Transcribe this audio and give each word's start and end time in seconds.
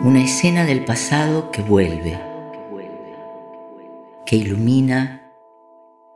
Una 0.00 0.22
escena 0.22 0.64
del 0.64 0.84
pasado 0.84 1.50
que 1.50 1.60
vuelve, 1.60 2.16
que 4.24 4.36
ilumina 4.36 5.32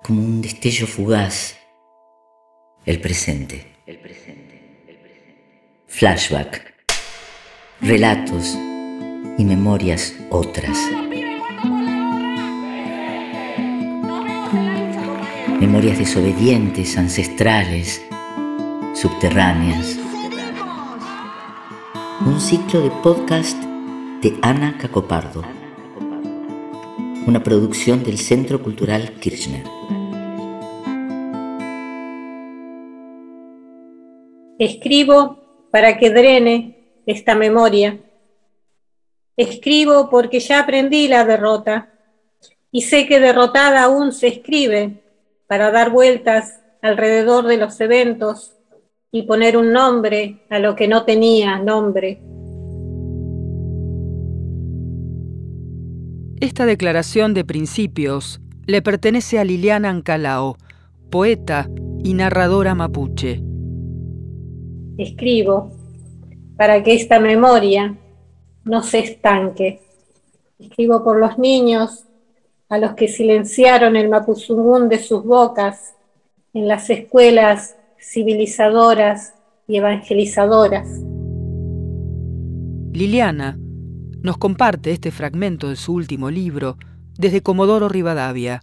como 0.04 0.22
un 0.22 0.40
destello 0.40 0.86
fugaz 0.86 1.58
el 2.86 3.00
presente. 3.00 3.66
Flashback, 5.88 6.74
relatos 7.80 8.56
y 9.36 9.44
memorias 9.44 10.14
otras. 10.30 10.78
Memorias 15.58 15.98
desobedientes, 15.98 16.96
ancestrales, 16.96 18.00
subterráneas. 18.94 19.98
Un 22.24 22.40
ciclo 22.40 22.80
de 22.82 22.90
podcast 23.02 23.71
de 24.22 24.38
Ana 24.40 24.78
Cacopardo. 24.78 25.42
Una 27.26 27.42
producción 27.42 28.04
del 28.04 28.18
Centro 28.18 28.62
Cultural 28.62 29.14
Kirchner. 29.18 29.64
Escribo 34.60 35.66
para 35.72 35.98
que 35.98 36.10
drene 36.10 37.02
esta 37.04 37.34
memoria. 37.34 37.98
Escribo 39.36 40.08
porque 40.08 40.38
ya 40.38 40.60
aprendí 40.60 41.08
la 41.08 41.24
derrota 41.24 41.92
y 42.70 42.82
sé 42.82 43.08
que 43.08 43.18
derrotada 43.18 43.82
aún 43.82 44.12
se 44.12 44.28
escribe 44.28 45.02
para 45.48 45.72
dar 45.72 45.90
vueltas 45.90 46.60
alrededor 46.80 47.48
de 47.48 47.56
los 47.56 47.80
eventos 47.80 48.52
y 49.10 49.22
poner 49.22 49.56
un 49.56 49.72
nombre 49.72 50.44
a 50.48 50.60
lo 50.60 50.76
que 50.76 50.86
no 50.86 51.04
tenía 51.04 51.58
nombre. 51.58 52.20
Esta 56.42 56.66
declaración 56.66 57.34
de 57.34 57.44
principios 57.44 58.40
le 58.66 58.82
pertenece 58.82 59.38
a 59.38 59.44
Liliana 59.44 59.90
Ancalao, 59.90 60.56
poeta 61.08 61.70
y 62.02 62.14
narradora 62.14 62.74
mapuche 62.74 63.40
escribo 64.98 65.70
para 66.56 66.82
que 66.82 66.94
esta 66.94 67.20
memoria 67.20 67.96
no 68.64 68.82
se 68.82 68.98
estanque. 68.98 69.80
Escribo 70.58 71.04
por 71.04 71.20
los 71.20 71.38
niños 71.38 72.06
a 72.68 72.76
los 72.78 72.94
que 72.94 73.06
silenciaron 73.06 73.94
el 73.94 74.08
mapuzungún 74.08 74.88
de 74.88 74.98
sus 74.98 75.24
bocas 75.24 75.94
en 76.54 76.66
las 76.66 76.90
escuelas 76.90 77.76
civilizadoras 78.00 79.34
y 79.68 79.76
evangelizadoras. 79.76 80.88
Liliana 82.92 83.56
nos 84.22 84.38
comparte 84.38 84.92
este 84.92 85.10
fragmento 85.10 85.68
de 85.68 85.76
su 85.76 85.92
último 85.92 86.30
libro 86.30 86.78
desde 87.18 87.42
Comodoro 87.42 87.88
Rivadavia. 87.88 88.60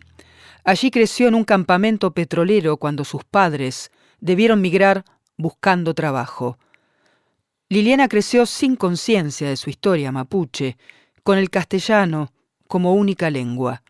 Allí 0.64 0.90
creció 0.90 1.28
en 1.28 1.36
un 1.36 1.44
campamento 1.44 2.12
petrolero 2.12 2.78
cuando 2.78 3.04
sus 3.04 3.24
padres 3.26 3.92
debieron 4.22 4.62
migrar 4.62 5.04
buscando 5.38 5.94
trabajo. 5.94 6.58
Liliana 7.68 8.08
creció 8.08 8.46
sin 8.46 8.76
conciencia 8.76 9.50
de 9.50 9.58
su 9.58 9.70
historia 9.70 10.12
mapuche, 10.12 10.78
con 11.24 11.38
el 11.38 11.50
castellano 11.50 12.32
como 12.68 12.94
única 12.94 13.30
lengua. 13.30 13.84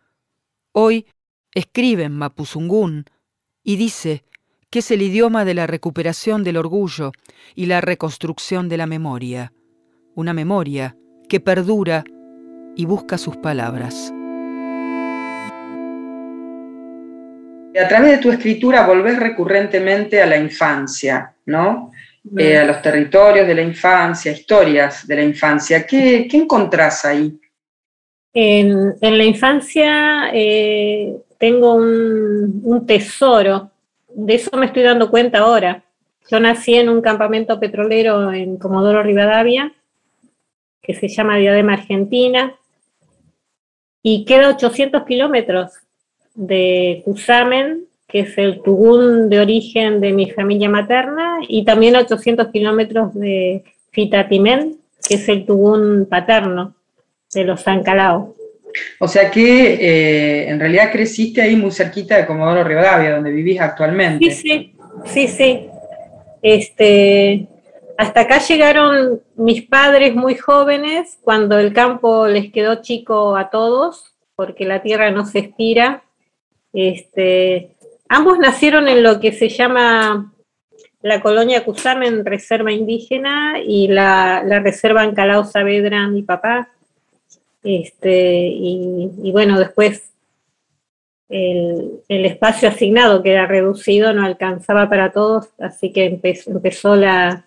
Hoy 0.71 1.05
escribe 1.53 2.03
en 2.03 2.13
mapuzungún 2.13 3.05
y 3.63 3.75
dice 3.75 4.23
que 4.69 4.79
es 4.79 4.91
el 4.91 5.01
idioma 5.01 5.45
de 5.45 5.53
la 5.53 5.67
recuperación 5.67 6.43
del 6.43 6.57
orgullo 6.57 7.11
y 7.55 7.67
la 7.67 7.81
reconstrucción 7.81 8.69
de 8.69 8.77
la 8.77 8.87
memoria, 8.87 9.53
una 10.15 10.33
memoria 10.33 10.95
que 11.29 11.39
perdura 11.39 12.03
y 12.75 12.85
busca 12.85 13.17
sus 13.17 13.37
palabras. 13.37 14.13
a 17.77 17.87
través 17.87 18.11
de 18.11 18.17
tu 18.17 18.31
escritura 18.31 18.85
volvés 18.85 19.17
recurrentemente 19.17 20.21
a 20.21 20.25
la 20.25 20.37
infancia, 20.37 21.33
¿no? 21.45 21.91
Eh, 22.37 22.57
a 22.57 22.65
los 22.65 22.81
territorios 22.81 23.47
de 23.47 23.55
la 23.55 23.61
infancia, 23.61 24.31
historias 24.31 25.07
de 25.07 25.15
la 25.15 25.23
infancia. 25.23 25.85
¿Qué, 25.85 26.27
qué 26.29 26.37
encontrás 26.37 27.05
ahí? 27.05 27.39
En, 28.33 28.95
la 29.01 29.23
infancia 29.23 30.29
eh, 30.33 31.15
tengo 31.37 31.75
un, 31.75 32.61
un, 32.63 32.85
tesoro, 32.85 33.71
de 34.13 34.35
eso 34.35 34.55
me 34.57 34.65
estoy 34.65 34.83
dando 34.83 35.09
cuenta 35.09 35.39
ahora. 35.39 35.83
Yo 36.29 36.39
nací 36.39 36.75
en 36.75 36.89
un 36.89 37.01
campamento 37.01 37.59
petrolero 37.59 38.31
en 38.31 38.57
Comodoro 38.57 39.01
Rivadavia, 39.01 39.71
que 40.81 40.93
se 40.93 41.07
llama 41.07 41.37
Diadema 41.37 41.73
Argentina, 41.73 42.55
y 44.01 44.25
queda 44.25 44.49
800 44.49 45.03
kilómetros 45.05 45.71
de 46.35 47.01
Cusamen, 47.05 47.85
que 48.07 48.21
es 48.21 48.37
el 48.37 48.61
tugún 48.61 49.29
de 49.29 49.39
origen 49.39 50.01
de 50.01 50.13
mi 50.13 50.31
familia 50.31 50.69
materna, 50.69 51.39
y 51.47 51.63
también 51.65 51.95
800 51.95 52.47
kilómetros 52.47 53.13
de 53.13 53.63
Fitatimen, 53.91 54.77
que 55.07 55.15
es 55.15 55.29
el 55.29 55.45
tugún 55.45 56.07
paterno 56.09 56.75
de 57.33 57.43
los 57.43 57.67
Ancalao. 57.67 58.35
O 58.99 59.07
sea 59.07 59.29
que 59.31 59.73
eh, 59.73 60.49
en 60.49 60.59
realidad 60.59 60.91
creciste 60.91 61.41
ahí 61.41 61.55
muy 61.55 61.71
cerquita 61.71 62.17
de 62.17 62.25
Comodoro 62.25 62.63
Rivadavia, 62.63 63.15
donde 63.15 63.31
vivís 63.31 63.59
actualmente. 63.59 64.31
Sí, 64.31 64.31
sí, 64.31 64.75
sí, 65.05 65.27
sí. 65.27 65.67
Este, 66.41 67.47
hasta 67.99 68.21
acá 68.21 68.39
llegaron 68.39 69.21
mis 69.35 69.61
padres 69.63 70.15
muy 70.15 70.35
jóvenes, 70.35 71.17
cuando 71.21 71.59
el 71.59 71.73
campo 71.73 72.27
les 72.27 72.51
quedó 72.51 72.81
chico 72.81 73.35
a 73.35 73.49
todos, 73.49 74.15
porque 74.35 74.65
la 74.65 74.81
tierra 74.81 75.11
no 75.11 75.25
se 75.25 75.39
estira 75.39 76.03
este, 76.73 77.71
ambos 78.07 78.37
nacieron 78.39 78.87
en 78.87 79.03
lo 79.03 79.19
que 79.19 79.31
se 79.31 79.49
llama 79.49 80.33
la 81.01 81.21
colonia 81.21 81.63
Cusamen 81.63 82.25
Reserva 82.25 82.71
Indígena 82.71 83.59
y 83.65 83.87
la, 83.87 84.43
Reserva 84.61 85.01
Ancalao 85.01 85.45
Saavedra, 85.45 86.07
mi 86.07 86.23
papá. 86.23 86.69
Este, 87.63 88.47
y, 88.47 89.31
bueno, 89.31 89.59
después 89.59 90.11
el, 91.29 92.01
espacio 92.07 92.69
asignado 92.69 93.21
que 93.23 93.31
era 93.31 93.45
reducido 93.45 94.13
no 94.13 94.25
alcanzaba 94.25 94.89
para 94.89 95.11
todos, 95.11 95.49
así 95.59 95.91
que 95.91 96.05
empezó, 96.05 96.95
la, 96.95 97.45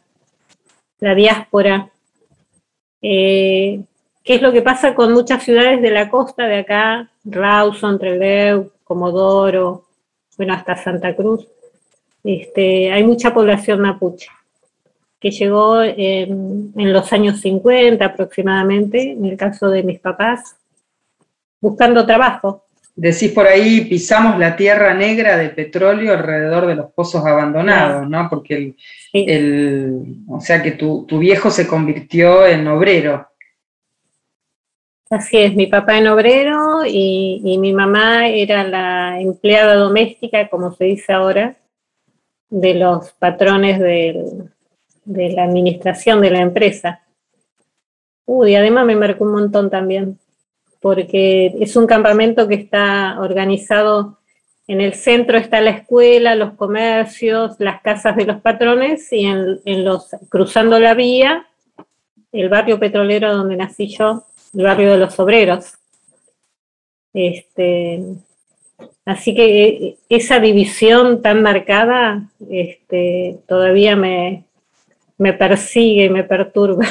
la 1.03 1.17
diáspora. 1.17 1.91
Eh, 3.03 3.83
¿Qué 4.23 4.35
es 4.37 4.41
lo 4.41 4.53
que 4.53 4.63
pasa 4.63 4.95
con 4.95 5.13
muchas 5.13 5.43
ciudades 5.43 5.83
de 5.83 5.91
la 5.91 6.09
costa 6.09 6.47
de 6.47 6.59
acá? 6.59 7.11
Rawson, 7.25 7.99
Trelew, 7.99 8.71
Comodoro, 8.85 9.85
bueno, 10.37 10.55
hasta 10.55 10.77
Santa 10.77 11.15
Cruz, 11.17 11.49
este, 12.23 12.93
hay 12.93 13.03
mucha 13.03 13.35
población 13.35 13.81
mapuche 13.81 14.29
que 15.19 15.33
llegó 15.33 15.83
en, 15.83 16.73
los 16.75 17.13
años 17.13 17.41
50 17.41 18.05
aproximadamente, 18.05 19.13
en 19.13 19.25
el 19.25 19.37
caso 19.37 19.71
de 19.71 19.83
mis 19.83 20.01
papás, 20.01 20.57
buscando 21.61 22.07
trabajo. 22.07 22.65
Decís 22.95 23.33
por 23.33 23.47
ahí, 23.47 23.87
pisamos 23.87 24.39
la 24.39 24.55
tierra 24.55 24.93
negra 24.93 25.39
de 25.39 25.49
petróleo 25.49 26.13
alrededor 26.13 26.67
de 26.67 26.75
los 26.75 26.93
pozos 26.93 27.25
abandonados, 27.25 28.09
¿no? 28.09 28.29
Porque 28.29 28.75
el, 29.15 30.25
o 30.29 30.41
sea 30.41 30.63
que 30.63 30.73
tu, 30.73 31.07
tu 31.07 31.19
viejo 31.19 31.51
se 31.51 31.67
convirtió 31.67 32.47
en 32.47 32.69
obrero. 32.69 33.29
Así 35.09 35.39
es, 35.39 35.55
mi 35.55 35.67
papá 35.67 35.99
en 35.99 36.09
obrero 36.09 36.87
y, 36.87 37.59
mi 37.59 37.73
mamá 37.73 38.29
era 38.29 38.65
la 38.65 39.21
empleada 39.21 39.75
doméstica, 39.75 40.49
como 40.49 40.73
se 40.73 40.85
dice 40.85 41.13
ahora, 41.13 41.57
de 42.49 42.75
los 42.75 43.13
patrones 43.13 43.79
de 43.79 45.29
la 45.35 45.45
administración 45.45 46.21
de 46.21 46.31
la 46.31 46.41
empresa. 46.41 47.03
Uy, 48.25 48.55
además 48.55 48.87
me 48.87 48.97
marcó 48.97 49.25
un 49.25 49.33
montón 49.33 49.69
también, 49.69 50.19
porque 50.83 51.55
es 51.61 51.77
un 51.77 51.87
campamento 51.87 52.49
que 52.49 52.57
está 52.57 53.17
organizado, 53.21 54.19
en 54.67 54.81
el 54.81 54.95
centro 54.95 55.39
está 55.39 55.61
la 55.61 55.71
escuela, 55.71 56.35
los 56.35 56.55
comercios, 56.55 57.55
las 57.59 57.81
casas 57.83 58.17
de 58.17 58.27
los 58.27 58.41
patrones 58.41 59.13
y 59.13 59.25
en, 59.25 59.85
los, 59.85 60.09
cruzando 60.29 60.81
la 60.81 60.95
vía, 60.95 61.47
el 62.33 62.49
barrio 62.49 62.81
petrolero 62.81 63.35
donde 63.37 63.57
nací 63.57 63.87
yo, 63.87 64.25
el 64.55 64.65
barrio 64.65 64.91
de 64.91 64.99
los 64.99 65.19
obreros. 65.21 65.75
Este, 67.15 68.03
así 69.05 69.35
que 69.37 69.69
eh, 69.69 69.97
esa 70.09 70.41
división 70.41 71.23
tan 71.23 71.43
marcada 71.43 72.25
este, 72.51 73.39
todavía 73.47 73.95
me, 73.95 74.47
me 75.17 75.33
persigue 75.33 76.07
y 76.07 76.11
me 76.11 76.25
perturba. 76.25 76.87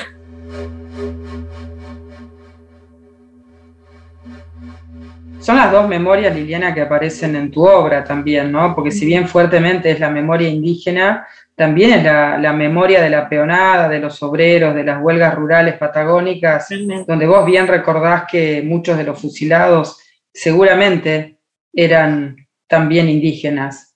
Son 5.42 5.56
las 5.56 5.72
dos 5.72 5.88
memorias, 5.88 6.36
Liliana, 6.36 6.72
que 6.72 6.82
aparecen 6.82 7.36
en 7.36 7.50
tu 7.50 7.68
obra 7.68 8.04
también, 8.04 8.52
¿no? 8.52 8.76
Porque 8.76 8.92
si 8.92 9.08
bien 9.08 9.28
fuertemente 9.28 9.90
es 9.90 10.00
la 10.00 10.12
memoria 10.12 10.48
indígena, 10.48 11.28
también 11.56 12.04
la, 12.04 12.38
la, 12.38 12.54
memoria 12.54 13.02
de 13.02 13.10
la 13.10 13.28
peonada, 13.28 13.90
de 13.90 14.00
los 14.00 14.22
obreros, 14.22 14.76
de 14.76 14.84
las 14.84 15.02
huelgas 15.02 15.34
rurales 15.34 15.80
patagónicas, 15.80 16.70
donde 17.08 17.26
vos 17.26 17.44
bien 17.44 17.68
recordás 17.68 18.26
que 18.30 18.62
muchos 18.62 18.98
de 18.98 19.04
los 19.04 19.20
fusilados 19.20 20.00
seguramente 20.32 21.40
eran 21.74 22.36
también 22.68 23.10
indígenas. 23.10 23.96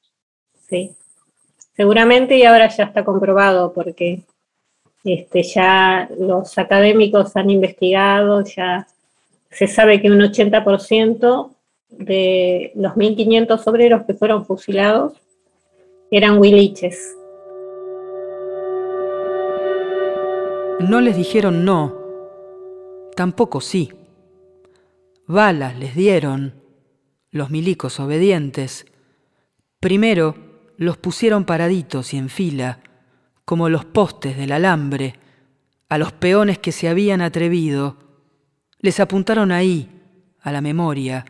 Sí, 0.67 0.95
seguramente 1.75 2.37
y 2.37 2.43
ahora 2.43 2.69
ya 2.69 2.85
está 2.85 3.05
comprobado 3.05 3.71
porque 3.71 4.23
este, 5.03 5.43
ya 5.43 6.09
los 6.19 6.57
académicos 6.57 7.35
han 7.35 7.51
investigado, 7.51 8.43
ya 8.43 8.87
se 9.55 9.67
sabe 9.67 10.01
que 10.01 10.11
un 10.11 10.19
80% 10.19 11.49
de 11.89 12.73
los 12.75 12.91
1.500 12.93 13.67
obreros 13.67 14.03
que 14.05 14.13
fueron 14.13 14.45
fusilados 14.45 15.13
eran 16.11 16.37
huiliches. 16.39 17.15
No 20.81 20.99
les 20.99 21.15
dijeron 21.15 21.63
no, 21.63 21.95
tampoco 23.15 23.61
sí. 23.61 23.93
Balas 25.25 25.79
les 25.79 25.95
dieron 25.95 26.61
los 27.31 27.49
milicos 27.49 28.01
obedientes. 28.01 28.85
Primero 29.79 30.35
los 30.75 30.97
pusieron 30.97 31.45
paraditos 31.45 32.13
y 32.13 32.17
en 32.17 32.27
fila, 32.27 32.79
como 33.45 33.69
los 33.69 33.85
postes 33.85 34.35
del 34.35 34.51
alambre, 34.51 35.15
a 35.87 35.97
los 35.97 36.11
peones 36.11 36.59
que 36.59 36.73
se 36.73 36.89
habían 36.89 37.21
atrevido. 37.21 38.04
Les 38.85 38.99
apuntaron 38.99 39.51
ahí, 39.51 39.89
a 40.41 40.51
la 40.51 40.61
memoria, 40.61 41.25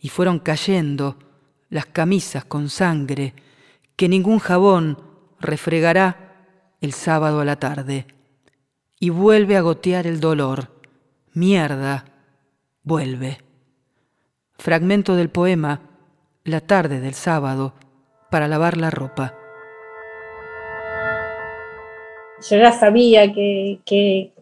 y 0.00 0.08
fueron 0.08 0.40
cayendo 0.40 1.16
las 1.68 1.86
camisas 1.86 2.44
con 2.44 2.68
sangre 2.68 3.34
que 3.94 4.08
ningún 4.08 4.40
jabón 4.40 5.00
refregará 5.38 6.34
el 6.80 6.92
sábado 6.92 7.38
a 7.38 7.44
la 7.44 7.54
tarde. 7.54 8.08
Y 8.98 9.10
vuelve 9.10 9.56
a 9.56 9.60
gotear 9.60 10.08
el 10.08 10.18
dolor. 10.18 10.72
Mierda, 11.34 12.04
vuelve. 12.82 13.38
Fragmento 14.54 15.14
del 15.14 15.30
poema 15.30 15.80
La 16.42 16.60
tarde 16.60 16.98
del 16.98 17.14
sábado 17.14 17.74
para 18.28 18.48
lavar 18.48 18.76
la 18.76 18.90
ropa. 18.90 19.38
Yo 22.50 22.56
ya 22.56 22.72
sabía 22.72 23.32
que, 23.32 23.78
que, 23.84 24.32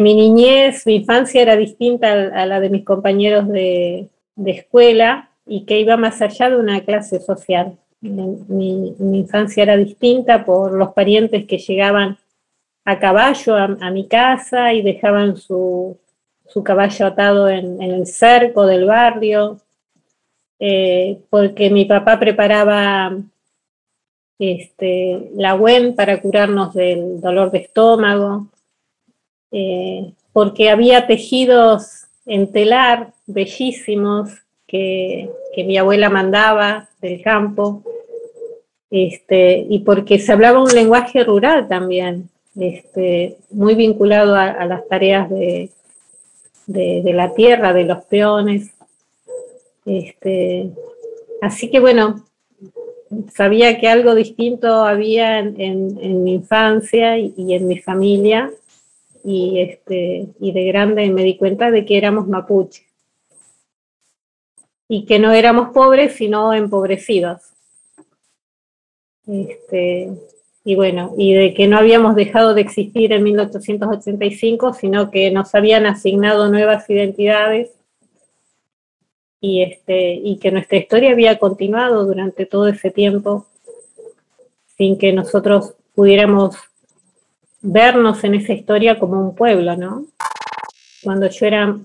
mi 0.00 0.14
niñez, 0.14 0.86
mi 0.86 0.96
infancia 0.96 1.42
era 1.42 1.56
distinta 1.56 2.12
a 2.12 2.46
la 2.46 2.60
de 2.60 2.70
mis 2.70 2.84
compañeros 2.84 3.48
de, 3.48 4.08
escuela 4.44 5.30
y 5.46 5.64
que 5.64 5.80
iba 5.80 5.96
más 5.96 6.20
allá 6.20 6.50
de 6.50 6.56
una 6.56 6.80
clase 6.84 7.20
social. 7.20 7.78
Mi, 8.00 8.94
infancia 8.98 9.62
era 9.62 9.76
distinta 9.76 10.44
por 10.44 10.72
los 10.72 10.92
parientes 10.92 11.46
que 11.46 11.58
llegaban 11.58 12.18
a 12.84 12.98
caballo 12.98 13.56
a, 13.56 13.90
mi 13.90 14.06
casa 14.06 14.72
y 14.72 14.82
dejaban 14.82 15.36
su, 15.36 15.98
caballo 16.64 17.06
atado 17.06 17.48
en, 17.48 17.80
el 17.80 18.06
cerco 18.06 18.66
del 18.66 18.86
barrio, 18.86 19.60
eh, 20.58 21.20
porque 21.30 21.70
mi 21.70 21.84
papá 21.84 22.18
preparaba 22.18 23.16
este, 24.38 25.30
la 25.34 25.58
para 25.96 26.20
curarnos 26.20 26.74
del 26.74 27.20
dolor 27.20 27.50
de 27.50 27.58
estómago, 27.58 28.48
eh, 29.52 30.12
porque 30.32 30.70
había 30.70 31.06
tejidos 31.06 32.06
en 32.26 32.52
telar 32.52 33.12
bellísimos 33.26 34.30
que, 34.66 35.30
mi 35.56 35.78
abuela 35.78 36.10
mandaba 36.10 36.90
del 37.00 37.22
campo, 37.22 37.82
este, 38.90 39.66
y 39.70 39.78
porque 39.78 40.18
se 40.18 40.32
hablaba 40.32 40.62
un 40.62 40.70
lenguaje 40.70 41.24
rural 41.24 41.66
también, 41.66 42.28
este, 42.54 43.38
muy 43.50 43.74
vinculado 43.74 44.34
a, 44.34 44.64
las 44.66 44.86
tareas 44.86 45.30
de, 45.30 45.70
de, 46.66 47.12
la 47.14 47.34
tierra, 47.34 47.72
de 47.72 47.84
los 47.84 48.04
peones. 48.04 48.70
Este, 49.86 50.70
así 51.40 51.70
que 51.70 51.80
bueno, 51.80 52.26
sabía 53.32 53.78
que 53.78 53.88
algo 53.88 54.14
distinto 54.14 54.84
había 54.84 55.38
en, 55.38 56.24
mi 56.24 56.34
infancia 56.34 57.18
y, 57.18 57.54
en 57.54 57.68
mi 57.68 57.78
familia, 57.78 58.50
y, 59.26 59.60
este, 59.60 60.28
y 60.38 60.52
de 60.52 60.64
grande 60.66 61.10
me 61.10 61.24
di 61.24 61.36
cuenta 61.36 61.72
de 61.72 61.84
que 61.84 61.98
éramos 61.98 62.28
mapuche, 62.28 62.86
y 64.88 65.04
que 65.04 65.18
no 65.18 65.32
éramos 65.32 65.70
pobres, 65.70 66.14
sino 66.14 66.54
empobrecidos. 66.54 67.42
Este, 69.26 70.12
y 70.64 70.76
bueno, 70.76 71.12
y 71.18 71.34
de 71.34 71.54
que 71.54 71.66
no 71.66 71.76
habíamos 71.76 72.14
dejado 72.14 72.54
de 72.54 72.60
existir 72.60 73.12
en 73.12 73.24
1885, 73.24 74.74
sino 74.74 75.10
que 75.10 75.32
nos 75.32 75.52
habían 75.56 75.86
asignado 75.86 76.48
nuevas 76.48 76.88
identidades 76.88 77.72
y, 79.40 79.62
este, 79.62 80.14
y 80.14 80.38
que 80.38 80.52
nuestra 80.52 80.78
historia 80.78 81.10
había 81.10 81.40
continuado 81.40 82.04
durante 82.04 82.46
todo 82.46 82.68
ese 82.68 82.92
tiempo 82.92 83.46
sin 84.76 84.98
que 84.98 85.12
nosotros 85.12 85.74
pudiéramos 85.96 86.56
vernos 87.66 88.24
en 88.24 88.34
esa 88.34 88.52
historia 88.52 88.98
como 88.98 89.20
un 89.20 89.34
pueblo, 89.34 89.76
¿no? 89.76 90.06
Cuando 91.02 91.28
yo 91.28 91.46
era 91.46 91.76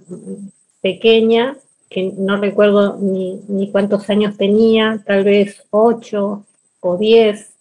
pequeña, 0.81 1.55
que 1.89 2.13
no 2.17 2.37
recuerdo 2.37 2.97
ni, 2.99 3.41
ni 3.47 3.71
cuántos 3.71 4.09
años 4.09 4.37
tenía, 4.37 5.03
tal 5.05 5.23
vez 5.23 5.63
ocho 5.69 6.45
o 6.79 6.97
diez, 6.97 7.53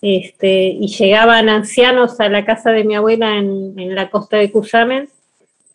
este, 0.00 0.68
y 0.68 0.88
llegaban 0.88 1.48
ancianos 1.48 2.20
a 2.20 2.28
la 2.28 2.44
casa 2.44 2.70
de 2.70 2.84
mi 2.84 2.94
abuela 2.94 3.36
en, 3.36 3.78
en 3.78 3.94
la 3.94 4.10
costa 4.10 4.36
de 4.36 4.50
Cusamen, 4.50 5.08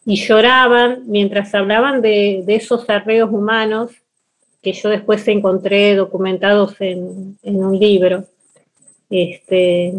y 0.06 0.16
lloraban 0.18 1.04
mientras 1.08 1.54
hablaban 1.56 2.02
de, 2.02 2.44
esos 2.48 2.90
arreos 2.90 3.32
humanos 3.32 3.92
que 4.62 4.74
yo 4.74 4.90
después 4.90 5.28
encontré 5.28 5.96
documentados 5.96 6.76
en, 6.80 7.38
un 7.44 7.80
libro. 7.80 8.26
Este, 9.10 9.94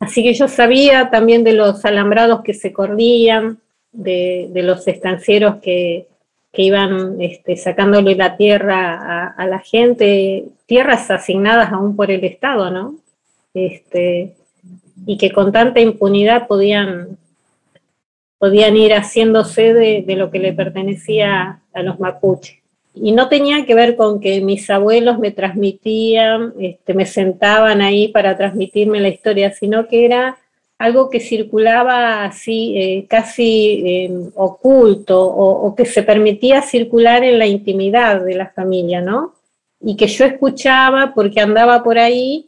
así 0.00 0.22
que 0.22 0.34
yo 0.34 0.48
sabía 0.48 1.10
también 1.10 1.44
de 1.44 1.52
los 1.52 1.84
alambrados 1.84 2.42
que 2.42 2.54
se 2.54 2.72
corrían, 2.72 3.58
de, 3.92 4.50
los 4.54 4.86
estancieros 4.86 5.56
que, 5.56 6.06
iban 6.60 7.20
este, 7.20 7.56
sacándole 7.56 8.16
la 8.16 8.36
tierra 8.36 9.28
a, 9.28 9.46
la 9.46 9.60
gente, 9.60 10.46
tierras 10.66 11.08
asignadas 11.08 11.72
aún 11.72 11.94
por 11.94 12.10
el 12.10 12.24
Estado, 12.24 12.68
¿no? 12.72 12.96
Este, 13.54 14.34
y 15.06 15.16
que 15.18 15.30
con 15.30 15.52
tanta 15.52 15.78
impunidad 15.78 16.48
podían 16.48 17.16
podían 18.38 18.76
ir 18.76 18.92
haciéndose 18.92 19.74
de, 19.74 20.02
de 20.06 20.16
lo 20.16 20.30
que 20.30 20.38
le 20.38 20.52
pertenecía 20.52 21.60
a 21.72 21.82
los 21.82 22.00
mapuches. 22.00 22.58
Y 23.02 23.12
no 23.12 23.28
tenía 23.28 23.64
que 23.66 23.74
ver 23.74 23.96
con 23.96 24.20
que 24.20 24.40
mis 24.40 24.68
abuelos 24.70 25.18
me 25.18 25.30
transmitían, 25.30 26.54
este, 26.58 26.94
me 26.94 27.06
sentaban 27.06 27.80
ahí 27.80 28.08
para 28.08 28.36
transmitirme 28.36 29.00
la 29.00 29.08
historia, 29.08 29.52
sino 29.52 29.88
que 29.88 30.04
era 30.04 30.38
algo 30.78 31.10
que 31.10 31.20
circulaba 31.20 32.24
así, 32.24 32.78
eh, 32.78 33.06
casi 33.08 33.82
em, 33.84 34.30
oculto, 34.36 35.20
o, 35.20 35.74
que 35.74 35.84
se 35.84 36.02
permitía 36.02 36.62
circular 36.62 37.24
en 37.24 37.38
la 37.38 37.46
intimidad 37.46 38.24
de 38.24 38.34
la 38.34 38.50
familia, 38.50 39.00
¿no? 39.00 39.34
Y 39.80 39.96
que 39.96 40.06
yo 40.06 40.24
escuchaba 40.24 41.12
porque 41.14 41.40
andaba 41.40 41.82
por 41.82 41.98
ahí 41.98 42.46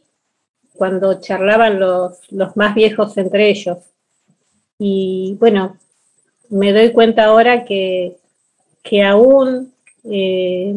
cuando 0.73 1.19
charlaban 1.19 1.79
los, 1.79 2.31
los 2.31 2.55
más 2.55 2.73
viejos 2.73 3.17
entre 3.17 3.49
ellos. 3.49 3.77
Y 4.79 5.35
bueno, 5.39 5.77
me 6.49 6.73
doy 6.73 6.91
cuenta 6.91 7.25
ahora 7.25 7.65
que, 7.65 8.17
que 8.81 9.03
aún 9.03 9.73
eh, 10.03 10.75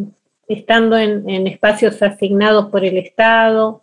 estando 0.49 0.97
en, 0.99 1.47
espacios 1.47 2.03
asignados 2.03 2.71
por 2.71 2.85
el 2.85 2.99
Estado, 2.99 3.83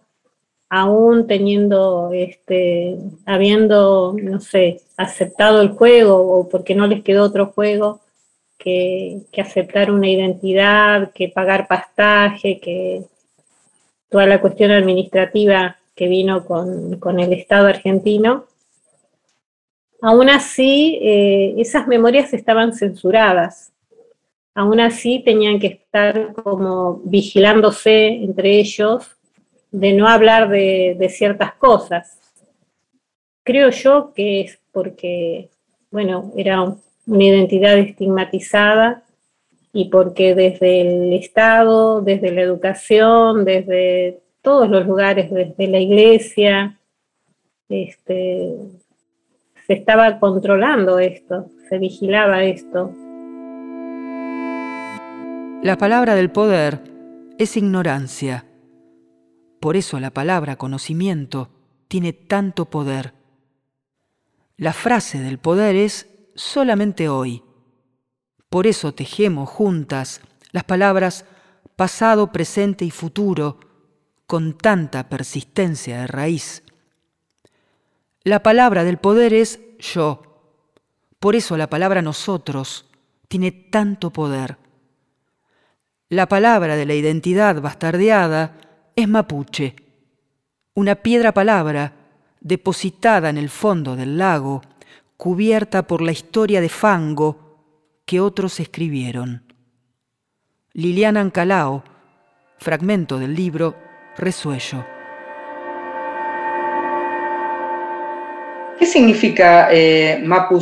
aún 0.70 1.28
teniendo, 1.28 2.12
este, 2.14 2.98
habiendo, 3.26 4.16
no 4.22 4.40
sé, 4.40 4.82
aceptado 4.98 5.62
el 5.62 5.70
juego 5.70 6.16
o 6.18 6.50
porque 6.50 6.76
no 6.76 6.88
les 6.88 7.04
quedó 7.04 7.24
otro 7.24 7.48
juego 7.48 8.00
que, 8.58 9.22
aceptar 9.38 9.92
una 9.92 10.10
identidad, 10.10 11.12
que 11.12 11.30
pagar 11.30 11.68
pastaje, 11.68 12.60
que 12.60 13.04
toda 14.10 14.28
la 14.28 14.40
cuestión 14.40 14.72
administrativa 14.72 15.78
que 15.96 16.08
vino 16.08 16.46
con, 16.46 17.00
con 17.00 17.20
el 17.20 17.34
Estado 17.34 17.68
argentino, 17.68 18.46
Aún 20.02 20.30
así, 20.30 20.98
eh, 21.00 21.54
esas 21.60 21.88
memorias 21.88 22.34
estaban 22.34 22.74
censuradas. 22.74 23.72
Aún 24.54 24.80
así, 24.80 25.22
tenían 25.24 25.60
que 25.60 25.68
estar 25.68 26.34
como 26.34 27.02
vigilándose 27.06 28.08
entre 28.08 28.60
ellos 28.60 29.18
de 29.72 29.94
no 29.94 30.08
hablar 30.08 30.50
de, 30.50 31.08
ciertas 31.10 31.54
cosas. 31.54 32.20
Creo 33.44 33.70
yo 33.70 34.14
que 34.14 34.42
es 34.42 34.60
porque, 34.72 35.50
bueno, 35.90 36.32
era 36.36 36.62
una 36.62 37.24
identidad 37.24 37.78
estigmatizada 37.78 39.04
y 39.74 39.86
porque 39.86 40.36
desde 40.36 40.82
el 40.82 41.14
Estado, 41.14 42.02
desde 42.02 42.32
la 42.32 42.42
educación, 42.42 43.46
desde 43.46 44.20
todos 44.42 44.70
los 44.70 44.86
lugares, 44.86 45.32
desde 45.32 45.68
la 45.68 45.80
iglesia, 45.80 46.78
este, 47.70 48.58
se 49.66 49.74
estaba 49.74 50.20
controlando 50.20 51.00
esto, 51.00 51.48
se 51.70 51.78
vigilaba 51.78 52.44
esto. 52.44 52.94
La 55.64 55.78
palabra 55.78 56.16
del 56.16 56.32
poder 56.32 56.82
es 57.38 57.56
ignorancia. 57.56 58.48
Por 59.60 59.78
eso 59.78 60.00
la 60.00 60.10
palabra 60.10 60.56
conocimiento 60.56 61.52
tiene 61.88 62.14
tanto 62.14 62.66
poder. 62.66 63.14
La 64.58 64.74
frase 64.74 65.20
del 65.20 65.38
poder 65.38 65.76
es 65.76 66.08
solamente 66.34 67.10
hoy. 67.10 67.44
Por 68.50 68.66
eso 68.66 68.96
tejemos 68.96 69.52
juntas 69.52 70.22
las 70.52 70.64
palabras 70.64 71.26
pasado, 71.76 72.32
presente 72.32 72.84
y 72.84 72.90
futuro 72.90 73.60
con 74.26 74.58
tanta 74.58 75.10
persistencia 75.10 76.00
de 76.00 76.08
raíz. 76.08 76.64
La 78.24 78.42
palabra 78.42 78.84
del 78.84 78.98
poder 78.98 79.36
es 79.36 79.60
yo. 79.78 80.24
Por 81.20 81.36
eso 81.36 81.56
la 81.56 81.70
palabra 81.70 82.02
nosotros 82.02 82.90
tiene 83.28 83.52
tanto 83.52 84.10
poder. 84.10 84.61
La 86.12 86.28
palabra 86.28 86.76
de 86.76 86.86
la 86.86 86.94
identidad 86.94 87.62
bastardeada 87.62 88.58
es 88.98 89.08
mapuche, 89.08 89.76
una 90.74 90.96
piedra 90.96 91.34
palabra 91.34 91.94
depositada 92.42 93.30
en 93.30 93.38
el 93.38 93.48
fondo 93.48 93.96
del 93.96 94.18
lago, 94.18 94.62
cubierta 95.16 95.88
por 95.88 96.02
la 96.02 96.12
historia 96.12 96.60
de 96.60 96.68
fango 96.68 98.02
que 98.06 98.20
otros 98.20 98.60
escribieron. 98.60 99.54
Liliana 100.74 101.22
Ancalao, 101.22 101.82
fragmento 102.58 103.18
del 103.18 103.34
libro 103.34 103.78
Resuello. 104.18 104.84
¿Qué 108.78 108.86
significa 108.86 109.70
eh, 109.72 110.22
Mapu? 110.26 110.60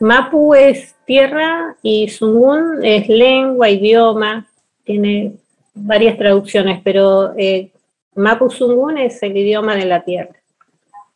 Mapu 0.00 0.54
es 0.54 0.94
tierra 1.04 1.76
y 1.82 2.08
Zungun 2.08 2.84
es 2.84 3.08
lengua, 3.08 3.68
idioma, 3.68 4.46
tiene 4.84 5.34
varias 5.74 6.16
traducciones, 6.16 6.80
pero 6.82 7.34
eh, 7.36 7.70
Mapu 8.14 8.50
Zungun 8.50 8.98
es 8.98 9.22
el 9.22 9.36
idioma 9.36 9.74
de 9.74 9.86
la 9.86 10.04
tierra. 10.04 10.34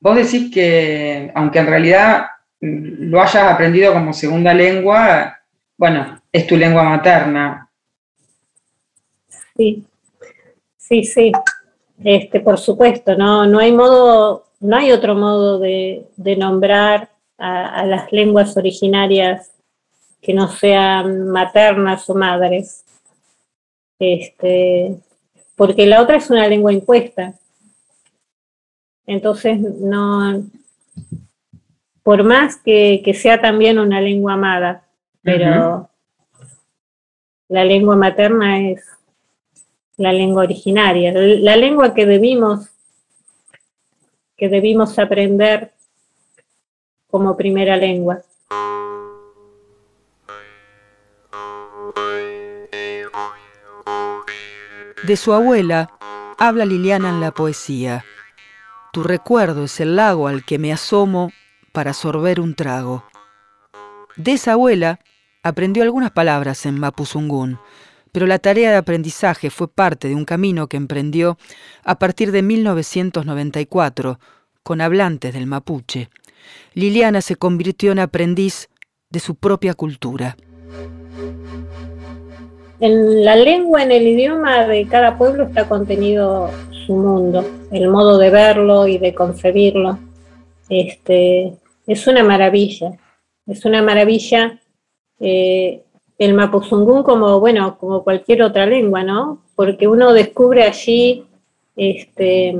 Vos 0.00 0.16
decís 0.16 0.52
que, 0.52 1.30
aunque 1.34 1.60
en 1.60 1.66
realidad 1.66 2.26
mm, 2.60 3.10
lo 3.10 3.22
hayas 3.22 3.44
aprendido 3.44 3.92
como 3.92 4.12
segunda 4.12 4.52
lengua, 4.52 5.38
bueno, 5.76 6.20
es 6.32 6.46
tu 6.46 6.56
lengua 6.56 6.82
materna. 6.82 7.68
Sí, 9.56 9.84
sí, 10.76 11.04
sí. 11.04 11.32
Este, 12.02 12.40
por 12.40 12.58
supuesto, 12.58 13.16
no, 13.16 13.46
no 13.46 13.60
hay 13.60 13.70
modo, 13.70 14.46
no 14.60 14.76
hay 14.76 14.90
otro 14.90 15.14
modo 15.14 15.60
de, 15.60 16.06
de 16.16 16.36
nombrar 16.36 17.11
a, 17.42 17.84
las 17.86 18.12
lenguas 18.12 18.56
originarias 18.56 19.50
que 20.20 20.32
no 20.32 20.48
sean 20.48 21.28
maternas 21.28 22.08
o 22.08 22.14
madres. 22.14 22.84
Este, 23.98 24.96
porque 25.56 25.86
la 25.86 26.00
otra 26.00 26.16
es 26.16 26.30
una 26.30 26.46
lengua 26.46 26.72
impuesta. 26.72 27.34
Entonces, 29.06 29.58
no, 29.58 30.44
por 32.04 32.22
más 32.22 32.56
que, 32.56 33.02
sea 33.20 33.40
también 33.40 33.80
una 33.80 34.00
lengua 34.00 34.34
amada, 34.34 34.86
pero 35.22 35.90
la 37.48 37.64
lengua 37.64 37.96
materna 37.96 38.70
es 38.70 38.86
la 39.96 40.12
lengua 40.12 40.44
originaria, 40.44 41.12
la 41.12 41.56
lengua 41.56 41.92
que 41.92 42.06
debimos, 42.06 42.70
que 44.36 44.48
debimos 44.48 44.98
aprender 45.00 45.72
como 47.12 47.36
primera 47.36 47.76
lengua. 47.76 48.22
De 55.04 55.16
su 55.18 55.34
abuela 55.34 55.90
habla 56.38 56.64
Liliana 56.64 57.10
en 57.10 57.20
la 57.20 57.30
poesía. 57.30 58.06
Tu 58.94 59.02
recuerdo 59.02 59.64
es 59.64 59.78
el 59.80 59.94
lago 59.94 60.26
al 60.26 60.46
que 60.46 60.58
me 60.58 60.72
asomo 60.72 61.30
para 61.72 61.92
sorber 61.92 62.40
un 62.40 62.54
trago. 62.54 63.04
De 64.16 64.32
esa 64.32 64.52
abuela 64.52 64.98
aprendió 65.42 65.82
algunas 65.82 66.12
palabras 66.12 66.64
en 66.64 66.80
Mapuzungún, 66.80 67.58
pero 68.10 68.26
la 68.26 68.38
tarea 68.38 68.70
de 68.70 68.78
aprendizaje 68.78 69.50
fue 69.50 69.68
parte 69.68 70.08
de 70.08 70.14
un 70.14 70.24
camino 70.24 70.66
que 70.66 70.78
emprendió 70.78 71.36
a 71.84 71.98
partir 71.98 72.32
de 72.32 72.40
1994 72.40 74.18
con 74.62 74.80
hablantes 74.80 75.34
del 75.34 75.46
mapuche. 75.46 76.08
Liliana 76.74 77.20
se 77.20 77.36
convirtió 77.36 77.92
en 77.92 77.98
aprendiz 77.98 78.68
de 79.10 79.20
su 79.20 79.34
propia 79.34 79.74
cultura. 79.74 80.36
En 82.80 83.24
la 83.24 83.36
lengua, 83.36 83.82
en 83.82 83.92
el 83.92 84.06
idioma 84.06 84.66
de 84.66 84.86
cada 84.88 85.16
pueblo 85.16 85.44
está 85.44 85.68
contenido 85.68 86.50
su 86.86 86.94
mundo, 86.94 87.44
el 87.70 87.88
modo 87.88 88.18
de 88.18 88.30
verlo 88.30 88.88
y 88.88 88.98
de 88.98 89.14
concebirlo. 89.14 89.98
Este, 90.68 91.54
es 91.86 92.06
una 92.06 92.24
maravilla, 92.24 92.92
es 93.46 93.64
una 93.64 93.82
maravilla 93.82 94.58
eh, 95.20 95.84
el 96.18 96.34
mapuzungún 96.34 97.02
como, 97.02 97.40
bueno, 97.40 97.78
como 97.78 98.02
cualquier 98.02 98.42
otra 98.42 98.66
lengua, 98.66 99.02
¿no? 99.02 99.42
Porque 99.54 99.86
uno 99.88 100.12
descubre 100.12 100.62
allí 100.64 101.24
este, 101.76 102.56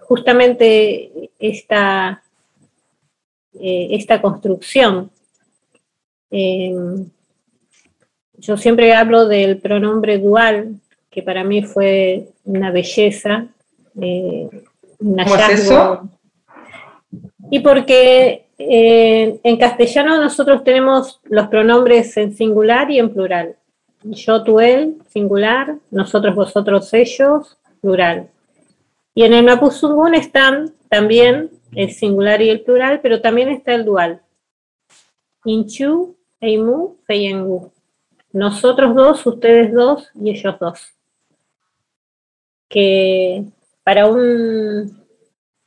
justamente 0.00 1.30
esta, 1.38 2.22
eh, 3.60 3.88
esta 3.92 4.20
construcción. 4.20 5.10
Em, 6.30 7.08
yo 8.38 8.56
siempre 8.56 8.94
hablo 8.94 9.26
del 9.26 9.58
pronombre 9.58 10.18
dual, 10.18 10.80
que 11.10 11.22
para 11.22 11.44
mí 11.44 11.62
fue 11.62 12.28
una 12.44 12.70
belleza, 12.70 13.46
eh, 14.00 14.48
un 14.98 15.18
hallazgo. 15.18 16.08
Y 17.50 17.60
porque 17.60 18.46
eh, 18.58 19.38
en 19.42 19.56
castellano 19.56 20.20
nosotros 20.20 20.64
tenemos 20.64 21.20
los 21.24 21.48
pronombres 21.48 22.16
en 22.16 22.34
singular 22.34 22.90
y 22.90 22.98
en 22.98 23.12
plural. 23.12 23.56
Yo, 24.02 24.42
tú, 24.44 24.60
él, 24.60 24.96
singular, 25.08 25.76
nosotros, 25.90 26.34
vosotros, 26.34 26.92
ellos, 26.94 27.58
plural. 27.80 28.28
Y 29.14 29.24
en 29.24 29.32
el 29.32 29.44
Mapuzungún 29.44 30.14
están 30.14 30.74
también 30.88 31.50
el 31.76 31.92
singular 31.92 32.40
y 32.40 32.48
el 32.48 32.62
plural, 32.62 33.00
pero 33.02 33.20
también 33.20 33.50
está 33.50 33.74
el 33.74 33.84
dual. 33.84 34.22
Inchu, 35.44 36.16
Eimu, 36.40 36.96
Feyengu. 37.06 37.70
Nosotros 38.32 38.94
dos, 38.94 39.26
ustedes 39.26 39.72
dos 39.74 40.08
y 40.14 40.30
ellos 40.30 40.56
dos. 40.58 40.94
Que 42.68 43.44
para, 43.84 44.06
un, 44.06 45.06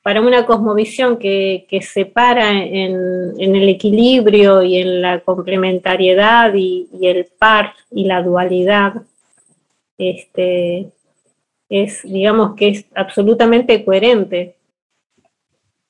para 0.01 0.21
una 0.21 0.47
cosmovisión 0.47 1.17
que, 1.17 1.67
se 1.81 2.05
para 2.05 2.51
en, 2.53 3.33
el 3.37 3.69
equilibrio 3.69 4.63
y 4.63 4.77
en 4.77 5.03
la 5.03 5.19
complementariedad 5.19 6.51
y, 6.55 6.89
y 6.91 7.07
el 7.07 7.25
par 7.25 7.75
y 7.91 8.05
la 8.05 8.23
dualidad, 8.23 9.03
este, 9.99 10.91
es, 11.69 12.01
digamos 12.01 12.55
que 12.55 12.69
es 12.69 12.85
absolutamente 12.95 13.85
coherente 13.85 14.58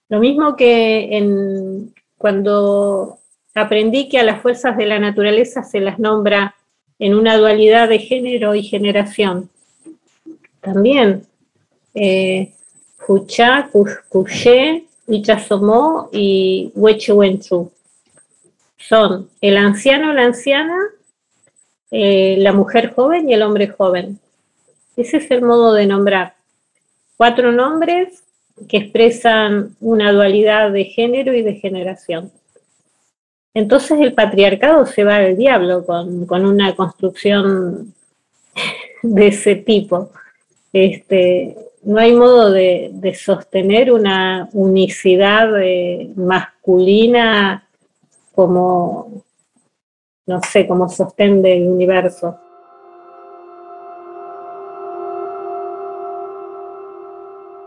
lo 0.10 0.20
mismo 0.20 0.56
que 0.56 1.88
cuando 2.18 3.20
aprendí 3.54 4.10
que 4.10 4.20
a 4.20 4.24
las 4.24 4.42
fuerzas 4.42 4.76
de 4.78 4.86
la 4.86 5.00
naturaleza 5.00 5.64
se 5.64 5.80
las 5.80 6.00
nombra 6.00 6.56
en 6.98 7.14
una 7.14 7.38
dualidad 7.38 7.88
de 7.88 8.00
género 8.00 8.56
y 8.56 8.64
generación. 8.64 9.50
También, 10.62 11.26
eh, 11.94 12.54
Cuché, 12.98 14.86
Ichasomó 15.08 16.10
y 16.12 16.72
Wechewenchu. 16.76 17.72
Son 18.78 19.30
el 19.42 19.58
anciano, 19.58 20.14
la 20.14 20.24
anciana, 20.24 20.78
eh, 21.92 22.36
la 22.40 22.54
mujer 22.54 22.94
joven 22.94 23.30
y 23.30 23.34
el 23.34 23.42
hombre 23.42 23.68
joven. 23.68 24.20
Ese 24.96 25.18
es 25.18 25.32
el 25.32 25.42
modo 25.42 25.74
de 25.74 25.86
nombrar. 25.86 26.36
Cuatro 27.18 27.52
nombres 27.52 28.24
que 28.68 28.78
expresan 28.78 29.76
una 29.80 30.12
dualidad 30.12 30.72
de 30.72 30.86
género 30.86 31.34
y 31.34 31.42
de 31.42 31.56
generación. 31.56 32.32
Entonces 33.54 34.00
el 34.00 34.14
patriarcado 34.14 34.86
se 34.86 35.04
va 35.04 35.18
al 35.18 35.38
diablo 35.38 35.86
con, 35.86 36.46
una 36.46 36.76
construcción 36.76 37.94
de 39.04 39.28
ese 39.28 39.56
tipo. 39.56 40.12
Este, 40.72 41.58
no 41.84 42.00
hay 42.00 42.14
modo 42.14 42.52
de, 42.52 42.92
sostener 43.20 43.92
una 43.92 44.50
unicidad 44.54 45.62
eh, 45.62 46.12
masculina 46.16 47.68
como, 48.36 49.24
no 50.28 50.42
sé, 50.44 50.68
como 50.68 50.88
sostén 50.88 51.42
del 51.42 51.68
universo. 51.68 52.40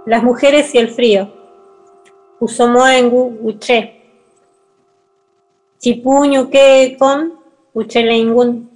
Las 0.04 0.24
mujeres 0.24 0.74
y 0.74 0.78
el 0.78 0.88
frío. 0.88 1.32
Usomoengu 2.40 3.38
uche. 3.42 4.02
Chipuñuque 5.78 6.96
con 6.98 7.38
ucheleingun. 7.72 8.68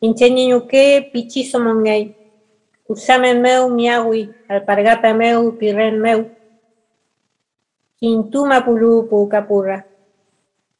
Incheñiñuque 0.00 1.10
pichiso 1.12 1.60
mongay. 1.60 2.16
Usamen 2.88 3.40
meu 3.40 3.68
miawi, 3.68 4.34
alpargata 4.48 5.14
meu, 5.14 5.56
pirren 5.56 6.00
meu. 6.00 6.28
Quintuma 8.00 8.64
pulupu 8.64 9.28
capurra. 9.28 9.86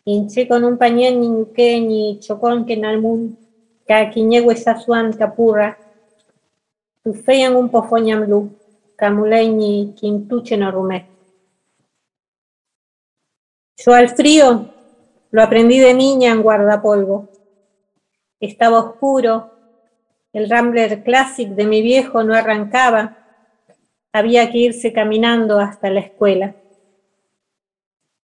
Inche 0.04 0.48
con 0.48 0.64
un 0.64 0.76
pañen 0.76 1.20
niñuque 1.20 1.80
ni 1.80 2.18
chocón 2.18 2.66
que 2.66 2.76
nalmun. 2.76 3.38
Kakiñegue 3.86 4.56
sasuan 4.56 5.12
capurra. 5.12 5.78
Tufeyan 7.04 7.54
un 7.54 7.68
pofoñamlu. 7.68 8.40
Camulei 8.40 8.61
ni 9.10 9.94
quintuche 9.96 10.56
no 10.56 10.70
rumé. 10.70 11.06
Yo 13.76 13.94
al 13.94 14.10
frío 14.10 14.68
lo 15.30 15.42
aprendí 15.42 15.78
de 15.78 15.94
niña 15.94 16.30
en 16.32 16.42
guardapolvo. 16.42 17.28
Estaba 18.38 18.78
oscuro, 18.78 19.50
el 20.32 20.48
Rambler 20.48 21.02
Classic 21.02 21.48
de 21.48 21.66
mi 21.66 21.82
viejo 21.82 22.22
no 22.22 22.34
arrancaba, 22.34 23.18
había 24.12 24.50
que 24.50 24.58
irse 24.58 24.92
caminando 24.92 25.58
hasta 25.58 25.90
la 25.90 26.00
escuela. 26.00 26.54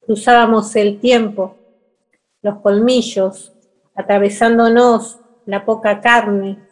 Cruzábamos 0.00 0.75
el 0.76 1.00
tiempo, 1.00 1.56
los 2.42 2.60
colmillos, 2.60 3.52
atravesándonos 3.94 5.20
la 5.46 5.64
poca 5.64 6.00
carne. 6.00 6.67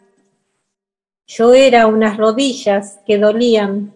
Yo 1.27 1.53
era 1.53 1.87
unas 1.87 2.15
rodillas 2.15 2.99
que 3.05 3.17
dolían. 3.17 3.93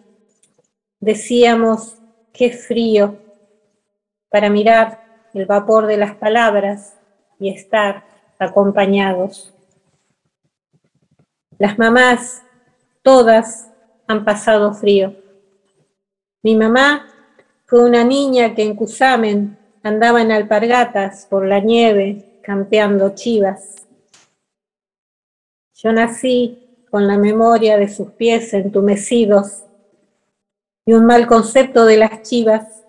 Decíamos, 0.99 1.97
qué 2.33 2.51
frío 2.51 3.17
para 4.29 4.49
mirar 4.49 5.29
el 5.33 5.45
vapor 5.45 5.87
de 5.87 5.95
las 5.97 6.15
palabras 6.15 6.97
y 7.39 7.49
estar 7.49 8.03
acompañados. 8.37 9.53
Las 11.57 11.79
mamás, 11.79 12.43
todas, 13.01 13.69
han 14.07 14.25
pasado 14.25 14.73
frío. 14.73 15.15
Mi 16.43 16.55
mamá 16.55 17.07
fue 17.65 17.85
una 17.85 18.03
niña 18.03 18.53
que 18.53 18.63
en 18.63 18.75
Cusamen 18.75 19.57
andaba 19.83 20.21
en 20.21 20.33
alpargatas 20.33 21.25
por 21.29 21.47
la 21.47 21.59
nieve 21.59 22.39
campeando 22.43 23.15
chivas. 23.15 23.87
Yo 25.75 25.93
nací 25.93 26.70
con 26.91 27.07
la 27.07 27.17
memoria 27.17 27.77
de 27.77 27.87
sus 27.87 28.11
pies 28.11 28.53
entumecidos 28.53 29.63
y 30.85 30.93
un 30.93 31.05
mal 31.05 31.25
concepto 31.25 31.85
de 31.85 31.97
las 31.97 32.21
chivas 32.21 32.83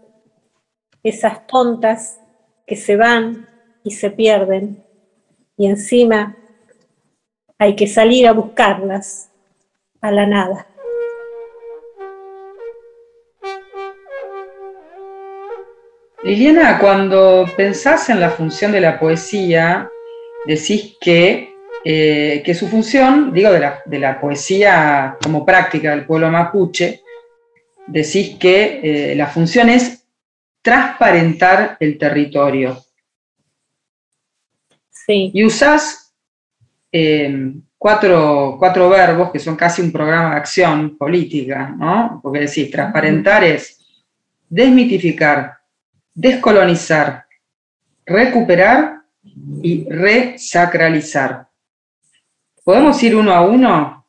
esas 1.05 1.47
tontas 1.47 2.21
que 2.67 2.77
se 2.77 2.97
van 2.97 3.49
y 3.85 3.93
se 3.93 4.11
pierden, 4.11 4.85
y 5.57 5.67
encima 5.67 6.37
hay 7.59 7.75
que 7.75 7.87
salir 7.87 8.27
a 8.27 8.33
buscarlas 8.33 9.31
a 10.01 10.11
la 10.11 10.27
nada. 10.27 10.67
Liliana, 16.23 16.79
cuando 16.79 17.47
pensás 17.57 18.09
en 18.09 18.21
la 18.21 18.31
función 18.31 18.71
de 18.71 18.81
la 18.81 19.01
poesía, 19.01 19.91
decís 20.47 20.97
que, 21.01 21.52
eh, 21.85 22.43
que 22.45 22.55
su 22.55 22.69
función, 22.69 23.33
digo, 23.33 23.51
de 23.51 23.61
la, 23.61 23.83
de 23.85 23.99
la, 23.99 24.21
poesía 24.21 25.17
como 25.23 25.45
práctica 25.45 25.91
del 25.91 26.07
pueblo 26.07 26.31
mapuche, 26.31 27.03
decís 27.87 28.37
que 28.39 28.81
eh, 28.83 29.15
la 29.17 29.27
función 29.27 29.69
es 29.69 30.05
transparentar 30.63 31.77
el 31.81 31.99
territorio. 31.99 32.83
Sí. 34.91 35.33
Y 35.35 35.45
usás 35.45 36.15
eh, 36.93 37.53
cuatro, 37.79 38.89
verbos 38.89 39.33
que 39.33 39.41
son 39.41 39.57
casi 39.57 39.83
un 39.83 39.91
programa 39.91 40.31
de 40.31 40.37
acción 40.37 40.97
política, 40.97 41.75
¿no? 41.77 42.21
Porque 42.23 42.41
decís, 42.41 42.71
transparentar 42.71 43.43
es 43.43 43.81
desmitificar, 44.49 45.59
descolonizar, 46.15 47.25
recuperar 48.07 49.01
y 49.63 49.89
resacralizar. 49.91 51.49
¿Podemos 52.65 53.03
ir 53.03 53.17
uno 53.17 53.33
a 53.33 53.43
uno? 53.43 54.07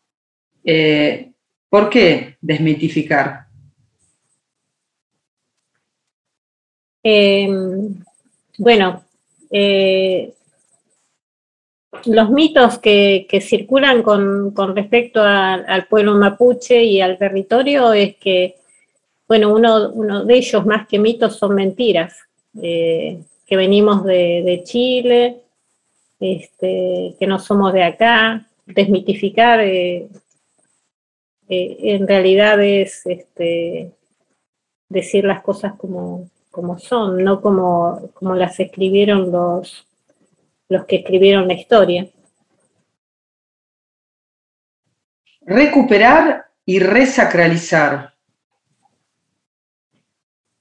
Eh, 0.63 1.31
¿Por 1.69 1.89
qué 1.89 2.37
desmitificar? 2.39 3.47
Em, 7.01 7.95
bueno, 8.57 9.03
eh, 9.49 10.33
los 12.05 12.29
mitos 12.29 12.79
que, 12.79 13.27
circulan 13.41 14.03
con, 14.03 14.75
respecto 14.75 15.21
al 15.21 15.87
pueblo 15.87 16.15
mapuche 16.15 16.83
y 16.83 17.01
al 17.01 17.17
territorio 17.17 17.93
es 17.93 18.15
que, 18.17 18.55
bueno, 19.27 19.53
uno, 19.53 20.25
de 20.25 20.35
ellos 20.35 20.65
más 20.65 20.87
que 20.87 20.99
mitos 20.99 21.37
son 21.37 21.55
mentiras, 21.55 22.15
eh, 22.61 23.19
que 23.45 23.57
venimos 23.57 24.03
de, 24.05 24.61
Chile, 24.63 25.42
este, 26.23 27.15
que 27.19 27.27
no 27.27 27.37
somos 27.37 27.73
de 27.73 27.83
acá, 27.83 28.47
desmitificar 28.65 29.59
eh, 29.61 30.07
en 31.49 32.07
realidad 32.07 32.63
es 32.63 33.05
este, 33.05 33.91
decir 34.87 35.25
las 35.25 35.41
cosas 35.41 35.73
como, 35.75 36.29
como 36.49 36.79
son, 36.79 37.23
no 37.23 37.41
como, 37.41 38.09
como 38.13 38.35
las 38.35 38.59
escribieron 38.59 39.31
los, 39.31 39.85
los 40.69 40.85
que 40.85 40.97
escribieron 40.97 41.47
la 41.47 41.53
historia. 41.55 42.07
Recuperar 45.41 46.45
y 46.65 46.79
resacralizar. 46.79 48.13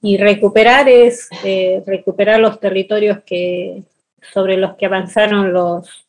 Y 0.01 0.17
recuperar 0.17 0.89
es 0.89 1.29
eh, 1.45 1.81
recuperar 1.87 2.41
los 2.41 2.59
territorios 2.59 3.23
que, 3.25 3.83
sobre 4.31 4.57
los 4.57 4.75
que 4.75 4.85
avanzaron 4.85 5.51
los, 5.51 6.07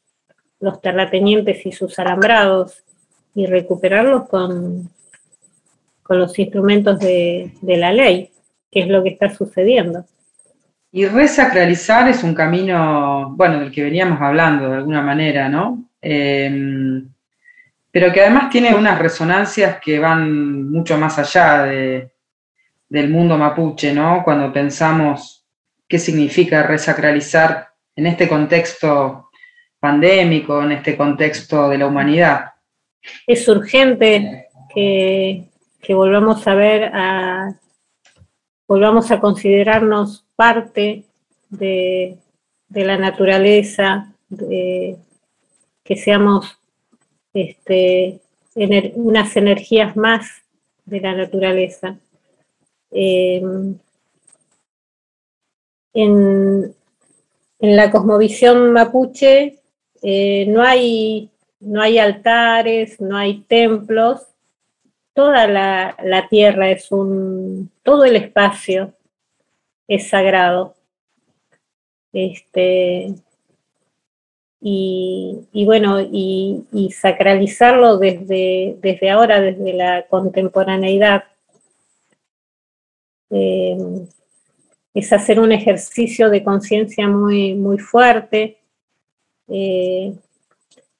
los 0.60 0.80
terratenientes 0.80 1.64
y 1.66 1.72
sus 1.72 1.98
alambrados 1.98 2.84
y 3.34 3.46
recuperarlos 3.46 4.28
con, 4.28 4.90
con 6.02 6.18
los 6.18 6.38
instrumentos 6.38 6.98
de 7.00 7.50
la 7.62 7.92
ley 7.92 8.30
qué 8.74 8.80
es 8.80 8.88
lo 8.88 9.02
que 9.02 9.10
está 9.10 9.30
sucediendo. 9.30 10.04
Y 10.90 11.06
resacralizar 11.06 12.08
es 12.08 12.22
un 12.24 12.34
camino, 12.34 13.32
bueno, 13.36 13.60
del 13.60 13.70
que 13.70 13.84
veníamos 13.84 14.20
hablando 14.20 14.68
de 14.68 14.76
alguna 14.76 15.00
manera, 15.00 15.48
¿no? 15.48 15.84
Em, 16.02 17.08
pero 17.90 18.12
que 18.12 18.20
además 18.20 18.50
tiene 18.50 18.74
unas 18.74 18.98
resonancias 18.98 19.78
que 19.80 19.98
van 20.00 20.70
mucho 20.70 20.98
más 20.98 21.18
allá 21.18 21.64
del 21.64 23.08
mundo 23.10 23.38
mapuche, 23.38 23.92
¿no? 23.92 24.22
Cuando 24.24 24.52
pensamos 24.52 25.44
qué 25.88 25.98
significa 25.98 26.64
resacralizar 26.64 27.68
en 27.96 28.06
este 28.06 28.28
contexto 28.28 29.30
pandémico, 29.78 30.62
en 30.62 30.72
este 30.72 30.96
contexto 30.96 31.68
de 31.68 31.78
la 31.78 31.86
humanidad. 31.86 32.52
Es 33.26 33.46
urgente 33.48 34.48
que, 34.74 35.44
que 35.80 35.94
volvamos 35.94 36.46
a 36.46 36.54
ver 36.54 36.90
a 36.94 37.58
volvamos 38.66 39.10
a 39.10 39.20
considerarnos 39.20 40.26
parte 40.36 41.04
de, 41.48 42.18
la 42.68 42.98
naturaleza, 42.98 44.12
que 44.28 45.96
seamos 45.96 46.58
este, 47.32 48.20
unas 48.94 49.36
energías 49.36 49.96
más 49.96 50.42
de 50.84 51.00
la 51.00 51.14
naturaleza. 51.14 51.96
Em, 52.90 53.78
en, 55.92 56.74
la 57.64 57.90
cosmovisión 57.90 58.72
mapuche 58.72 59.60
eh, 60.02 60.44
no, 60.48 60.62
hay, 60.62 61.30
no 61.60 61.80
hay 61.80 61.98
altares, 61.98 63.00
no 63.00 63.16
hay 63.16 63.40
templos, 63.40 64.26
toda 65.14 65.46
la, 65.46 66.26
tierra 66.28 66.70
es 66.70 66.92
un, 66.92 67.70
todo 67.82 68.04
el 68.04 68.16
espacio 68.16 68.92
es 69.88 70.08
sagrado. 70.08 70.74
Este, 72.12 73.14
y, 74.60 75.64
bueno, 75.64 76.00
y, 76.00 76.90
sacralizarlo 76.92 77.98
desde, 77.98 78.76
desde 78.80 79.10
ahora, 79.10 79.40
desde 79.40 79.72
la 79.72 80.06
contemporaneidad, 80.06 81.24
eh, 83.30 84.06
es 84.94 85.12
hacer 85.12 85.40
un 85.40 85.52
ejercicio 85.52 86.30
de 86.30 86.42
conciencia 86.42 87.08
muy, 87.08 87.54
muy 87.54 87.78
fuerte. 87.78 88.58
Eh, 89.48 90.14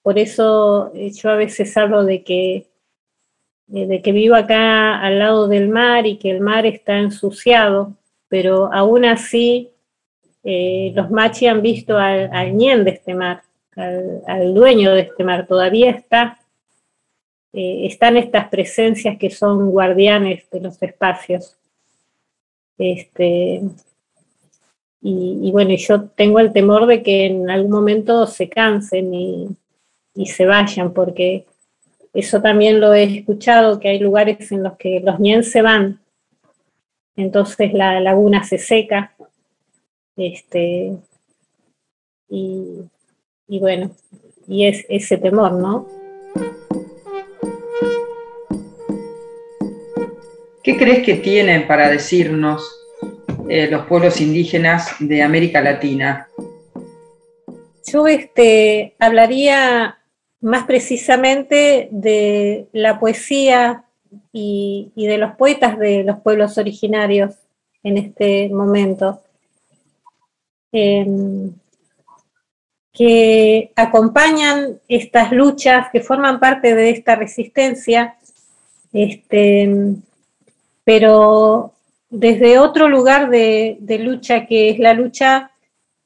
por 0.02 0.18
eso 0.18 0.92
eh, 0.94 1.11
yo 1.12 1.30
a 1.30 1.37
veces 1.37 1.76
hablo 1.76 2.04
de 2.04 2.22
que 2.22 2.66
de 3.66 4.02
que 4.02 4.12
vivo 4.12 4.35
acá 4.35 5.00
al 5.00 5.18
lado 5.18 5.48
del 5.48 5.68
mar 5.68 6.07
y 6.07 6.18
que 6.18 6.30
el 6.30 6.40
mar 6.40 6.66
está 6.66 6.98
ensuciado, 6.98 7.94
pero 8.28 8.70
aún 8.72 9.07
así 9.07 9.70
eh, 10.44 10.92
los 10.94 11.11
machi 11.11 11.46
han 11.46 11.62
visto 11.62 11.96
al, 11.96 12.28
al 12.33 12.54
ñen 12.54 12.85
de 12.85 12.90
este 12.90 13.14
mar, 13.14 13.42
al, 13.76 14.54
dueño 14.54 14.92
de 14.92 15.00
este 15.00 15.24
mar, 15.24 15.46
todavía 15.46 15.90
está, 15.90 16.38
eh, 17.54 17.87
están 17.87 18.18
estas 18.18 18.48
presencias 18.48 19.16
que 19.18 19.30
son 19.30 19.70
guardianes 19.70 20.48
de 20.50 20.61
los 20.61 20.80
espacios. 20.83 21.57
Este, 22.78 23.62
y, 25.00 25.50
bueno, 25.52 25.74
yo 25.76 26.04
tengo 26.08 26.40
el 26.40 26.52
temor 26.52 26.87
de 26.87 27.02
que 27.02 27.26
en 27.26 27.50
algún 27.50 27.70
momento 27.70 28.26
se 28.26 28.48
cansen 28.48 29.12
y, 29.12 29.56
se 30.26 30.46
vayan, 30.46 30.94
porque 30.94 31.46
eso 32.14 32.40
también 32.40 32.80
lo 32.80 32.94
he 32.94 33.18
escuchado, 33.18 33.80
que 33.80 33.88
hay 33.88 33.98
lugares 33.98 34.50
en 34.50 34.62
los 34.62 34.76
que 34.78 35.00
los 35.00 35.20
ñen 35.20 35.44
se 35.44 35.60
van, 35.60 36.00
entonces 37.16 37.74
la 37.74 38.00
laguna 38.00 38.44
se 38.44 38.58
seca, 38.58 39.14
este, 40.16 40.96
y, 42.28 42.80
y 43.46 43.58
bueno, 43.58 43.90
y 44.46 44.66
es 44.66 44.87
ese 44.88 45.18
temor, 45.18 45.52
¿no? 45.52 45.87
¿Qué 50.64 50.79
crees 50.79 51.05
que 51.05 51.16
tienen 51.16 51.66
para 51.66 51.90
decirnos 51.90 52.81
eh, 53.50 53.68
los 53.70 53.85
pueblos 53.85 54.18
indígenas 54.22 54.94
de 54.98 55.22
América 55.22 55.61
Latina? 55.61 56.27
Yo 57.87 58.07
este, 58.07 58.94
hablaría 58.98 59.98
más 60.40 60.64
precisamente 60.64 61.88
de 61.90 62.68
la 62.72 62.98
poesía 62.98 63.85
y, 64.33 64.90
de 64.96 65.18
los 65.18 65.37
poetas 65.37 65.79
de 65.79 66.03
los 66.03 66.20
pueblos 66.20 66.57
originarios 66.57 67.35
en 67.83 67.98
este 67.98 68.48
momento. 68.48 69.20
Em, 70.72 71.53
que 72.90 73.70
acompañan 73.77 74.81
estas 74.88 75.31
luchas, 75.31 75.88
que 75.92 76.00
forman 76.00 76.40
parte 76.40 76.74
de 76.74 76.88
esta 76.88 77.16
resistencia, 77.16 78.16
este, 78.94 79.98
pero 80.85 81.73
desde 82.11 82.59
otro 82.59 82.88
lugar 82.88 83.31
de, 83.31 83.79
lucha 84.01 84.47
que 84.47 84.70
es 84.70 84.79
la 84.79 84.94
lucha 84.94 85.51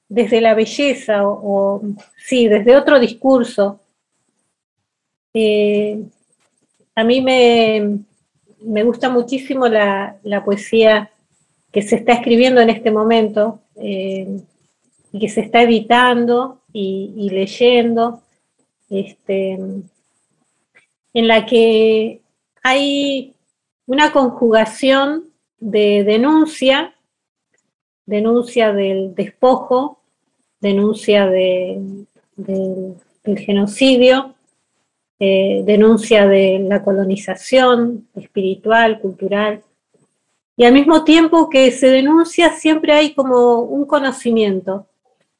desde 0.08 0.40
la 0.40 0.54
belleza 0.54 1.26
o, 1.26 1.82
sí, 2.16 2.48
desde 2.48 2.76
otro 2.76 2.98
discurso. 2.98 3.80
Eh, 5.34 6.02
a 6.94 7.04
mí 7.04 7.20
me, 7.20 8.82
gusta 8.84 9.10
muchísimo 9.10 9.68
la, 9.68 10.18
poesía 10.44 11.10
que 11.70 11.82
se 11.82 11.96
está 11.96 12.14
escribiendo 12.14 12.60
en 12.60 12.70
este 12.70 12.90
momento 12.90 13.60
eh, 13.76 14.40
y 15.12 15.18
que 15.18 15.28
se 15.28 15.42
está 15.42 15.62
editando 15.62 16.62
y, 16.72 17.28
leyendo, 17.30 18.22
este, 18.88 19.52
en 21.12 21.28
la 21.28 21.44
que 21.44 22.22
hay 22.62 23.34
una 23.88 24.12
conjugación 24.12 25.24
de 25.58 26.04
denuncia, 26.04 26.94
denuncia 28.04 28.72
del 28.74 29.14
despojo, 29.14 30.02
denuncia 30.60 31.26
del 31.26 32.06
genocidio, 33.24 34.34
eh, 35.18 35.62
denuncia 35.64 36.28
de 36.28 36.58
la 36.68 36.84
colonización 36.84 38.06
espiritual, 38.14 39.00
cultural, 39.00 39.62
y 40.54 40.64
al 40.64 40.74
mismo 40.74 41.04
tiempo 41.04 41.48
que 41.48 41.70
se 41.70 41.88
denuncia 41.88 42.50
siempre 42.52 42.92
hay 42.92 43.14
como 43.14 43.60
un 43.60 43.86
conocimiento, 43.86 44.86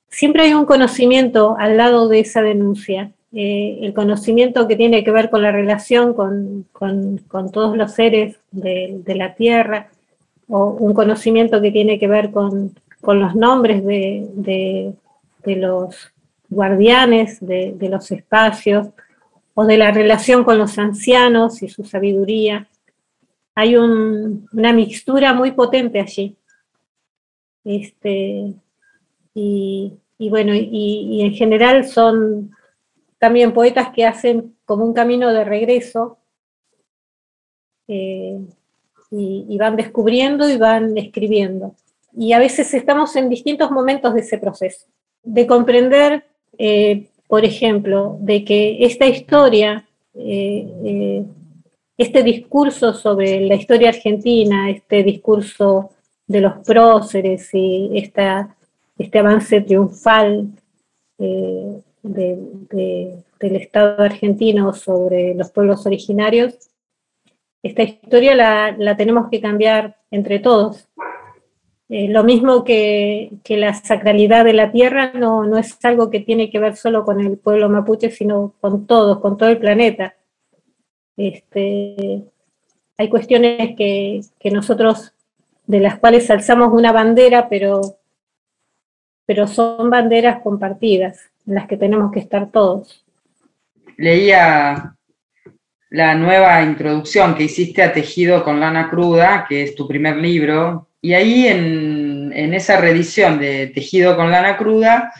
siempre 0.09 0.45
hay 0.45 0.55
un 0.55 0.65
conocimiento 0.65 1.55
al 1.59 1.77
lado 1.77 2.09
de 2.09 2.21
esa 2.21 2.41
denuncia. 2.41 3.13
Eh, 3.33 3.81
el 3.83 3.93
conocimiento 3.93 4.67
que 4.67 4.77
tiene 4.77 5.05
que 5.05 5.11
ver 5.11 5.29
con 5.29 5.43
la 5.43 5.53
relación 5.53 6.15
con, 6.15 6.67
todos 7.53 7.77
los 7.77 7.93
seres 7.93 8.39
de, 8.51 9.03
la 9.15 9.35
tierra, 9.35 9.91
o 10.49 10.71
un 10.71 10.95
conocimiento 10.95 11.61
que 11.61 11.71
tiene 11.71 11.99
que 11.99 12.09
ver 12.09 12.31
con, 12.31 12.75
los 13.03 13.35
nombres 13.35 13.85
de, 13.85 14.95
los 15.45 16.13
guardianes 16.49 17.39
de, 17.41 17.77
los 17.91 18.11
espacios, 18.11 18.89
o 19.55 19.67
de 19.67 19.77
la 19.77 19.91
relación 19.91 20.45
con 20.45 20.57
los 20.57 20.79
ancianos 20.79 21.63
y 21.63 21.69
su 21.69 21.85
sabiduría. 21.85 22.69
Hay 23.55 23.77
una 23.77 24.73
mixtura 24.73 25.35
muy 25.35 25.51
potente 25.51 26.01
allí. 26.01 26.37
Este, 27.65 28.55
y, 29.35 29.99
bueno, 30.19 30.55
y, 30.55 31.21
en 31.23 31.35
general 31.35 31.85
son 31.85 32.53
también 33.19 33.53
poetas 33.53 33.91
que 33.95 34.07
hacen 34.07 34.57
como 34.65 34.85
un 34.85 34.95
camino 34.95 35.33
de 35.33 35.45
regreso 35.45 36.19
eh, 37.89 38.39
y, 39.11 39.57
van 39.59 39.77
descubriendo 39.77 40.49
y 40.49 40.57
van 40.57 40.97
escribiendo. 40.97 41.75
Y 42.17 42.33
a 42.33 42.39
veces 42.39 42.73
estamos 42.75 43.17
en 43.17 43.29
distintos 43.29 43.71
momentos 43.71 44.15
de 44.15 44.21
ese 44.21 44.39
proceso, 44.39 44.87
de 45.23 45.47
comprender, 45.47 46.25
eh, 46.59 47.09
por 47.27 47.45
ejemplo, 47.45 48.19
de 48.21 48.45
que 48.45 48.85
esta 48.85 49.07
historia, 49.07 49.87
eh, 50.15 51.25
este 51.97 52.23
discurso 52.23 52.93
sobre 52.93 53.41
la 53.41 53.55
historia 53.55 53.89
argentina, 53.89 54.71
este 54.71 55.03
discurso 55.03 55.91
de 56.27 56.41
los 56.41 56.59
próceres 56.65 57.49
y 57.53 57.91
esta 57.95 58.55
este 58.99 59.19
avance 59.21 59.61
triunfal 59.61 60.49
del 62.15 63.57
Estado 63.57 64.03
argentino 64.03 64.73
sobre 64.73 65.35
los 65.35 65.51
pueblos 65.51 65.87
originarios, 65.87 66.71
esta 67.63 67.83
historia 67.83 68.35
la, 68.35 68.97
tenemos 68.97 69.29
que 69.31 69.41
cambiar 69.41 69.97
entre 70.11 70.39
todos. 70.39 70.89
Eh, 71.89 72.09
lo 72.09 72.23
mismo 72.23 72.65
que, 72.65 73.31
la 73.49 73.75
sacralidad 73.75 74.45
de 74.45 74.53
la 74.53 74.71
tierra 74.71 75.13
no, 75.15 75.57
es 75.59 75.83
algo 75.85 76.11
que 76.11 76.21
tiene 76.21 76.51
que 76.51 76.59
ver 76.59 76.77
solo 76.77 77.05
con 77.05 77.21
el 77.21 77.39
pueblo 77.39 77.69
mapuche, 77.69 78.11
sino 78.11 78.55
con 78.61 78.87
todos, 78.87 79.21
con 79.21 79.37
todo 79.37 79.49
el 79.49 79.59
planeta. 79.59 80.15
Este, 81.17 82.25
hay 82.97 83.09
cuestiones 83.09 83.75
que, 83.77 84.21
que 84.39 84.51
nosotros, 84.51 85.15
de 85.67 85.81
las 85.81 85.99
cuales 85.99 86.31
alzamos 86.31 86.73
una 86.73 86.93
bandera, 86.93 87.49
pero 87.49 87.99
pero 89.29 89.47
son 89.47 89.91
banderas 89.91 90.41
compartidas 90.41 91.31
en 91.49 91.55
las 91.55 91.67
que 91.67 91.79
tenemos 91.79 92.13
que 92.13 92.21
estar 92.21 92.51
todos. 92.51 93.05
Leía 93.97 94.95
la 95.91 96.15
nueva 96.15 96.63
introducción 96.63 97.35
que 97.35 97.45
hiciste 97.45 97.83
a 97.83 97.93
Tejido 97.93 98.45
con 98.45 98.61
lana 98.61 98.91
cruda, 98.91 99.47
que 99.49 99.63
es 99.63 99.75
tu 99.75 99.89
primer 99.89 100.17
libro, 100.17 100.89
y 101.01 101.15
ahí 101.15 101.47
en, 101.47 102.53
esa 102.55 102.81
reedición 102.81 103.39
de 103.39 103.69
Tejido 103.69 104.15
con 104.15 104.31
lana 104.31 104.57
cruda 104.57 105.13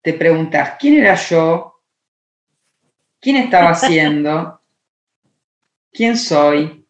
te 0.00 0.14
preguntas, 0.14 0.76
¿quién 0.78 0.96
era 0.98 1.14
yo? 1.14 1.80
¿Quién 3.20 3.36
estaba 3.36 3.70
haciendo? 3.70 4.60
¿Quién 5.92 6.16
soy? 6.16 6.86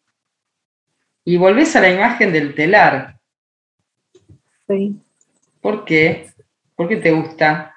Y 1.25 1.37
volvés 1.37 1.75
a 1.75 1.81
la 1.81 1.91
imagen 1.91 2.31
del 2.31 2.55
telar. 2.55 3.19
Sí. 4.67 4.95
¿Por 5.61 5.85
qué? 5.85 6.29
¿Por 6.75 6.87
qué 6.87 6.97
te 6.97 7.11
gusta 7.11 7.74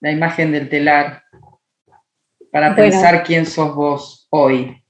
la 0.00 0.10
imagen 0.10 0.52
del 0.52 0.68
telar 0.68 1.22
para 2.50 2.74
pensar 2.74 3.22
quién 3.22 3.46
sos 3.46 3.74
vos 3.74 4.26
hoy? 4.30 4.82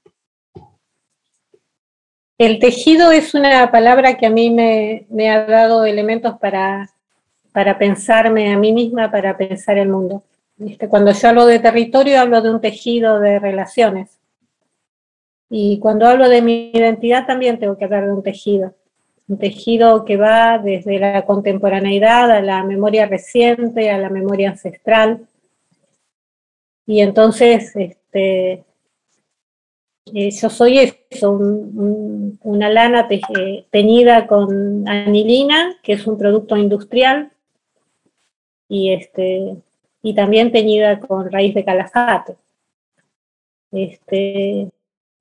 El 2.39 2.59
tejido 2.59 3.13
es 3.13 3.35
una 3.35 3.71
palabra 3.71 4.17
que 4.17 4.27
a 4.27 4.31
mí 4.31 4.51
me, 4.51 5.31
ha 5.31 5.47
dado 5.47 5.85
elementos 5.85 6.39
para, 6.39 6.91
para, 7.53 7.79
pensarme 7.79 8.53
a 8.53 8.59
mí 8.59 8.73
misma, 8.73 9.11
para 9.11 9.37
pensar 9.37 9.79
el 9.79 9.89
mundo. 9.89 10.23
Cuando 10.89 11.13
yo 11.13 11.29
hablo 11.29 11.47
de 11.47 11.59
territorio, 11.59 12.21
hablo 12.21 12.43
de 12.43 12.51
un 12.51 12.61
tejido 12.61 13.21
de 13.21 13.39
relaciones. 13.39 14.19
Y 15.49 15.79
cuando 15.79 16.07
hablo 16.07 16.29
de 16.29 16.43
mi 16.43 16.71
identidad, 16.73 17.27
también 17.27 17.59
tengo 17.59 17.79
que 17.79 17.85
hablar 17.85 18.05
de 18.05 18.13
un 18.13 18.23
tejido 18.23 18.75
un 19.29 19.39
tejido 19.39 20.05
que 20.05 20.17
va 20.17 20.59
desde 20.59 20.99
la 20.99 21.25
contemporaneidad 21.25 22.31
a 22.31 22.43
la 22.43 22.63
memoria 22.63 23.07
reciente, 23.07 23.91
a 23.91 23.99
la 23.99 24.09
memoria 24.09 24.51
ancestral. 24.51 25.27
Y 26.87 27.01
entonces, 27.01 27.75
este, 27.75 28.65
eh, 30.15 30.31
yo 30.31 30.49
soy 30.51 30.79
eso, 30.79 31.33
una 31.33 32.71
lana 32.71 33.09
teñida 33.71 34.27
con 34.29 34.89
anilina, 34.89 35.77
que 35.83 35.95
es 35.95 36.07
un 36.07 36.17
producto 36.17 36.57
industrial, 36.57 37.33
y, 38.69 38.93
este, 38.93 39.57
y 40.03 40.15
también 40.15 40.53
teñida 40.53 41.01
con 41.01 41.31
raíz 41.31 41.55
de 41.55 41.65
calafate. 41.65 42.37
Este, 43.73 44.71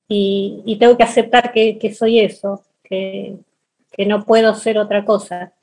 y, 0.07 0.77
tengo 0.79 0.97
que 0.97 1.03
aceptar 1.03 1.51
que, 1.51 1.93
soy 1.93 2.19
eso, 2.19 2.63
que, 2.83 3.37
no 4.03 4.25
puedo 4.25 4.53
ser 4.55 4.77
otra 4.77 5.05
cosa, 5.05 5.53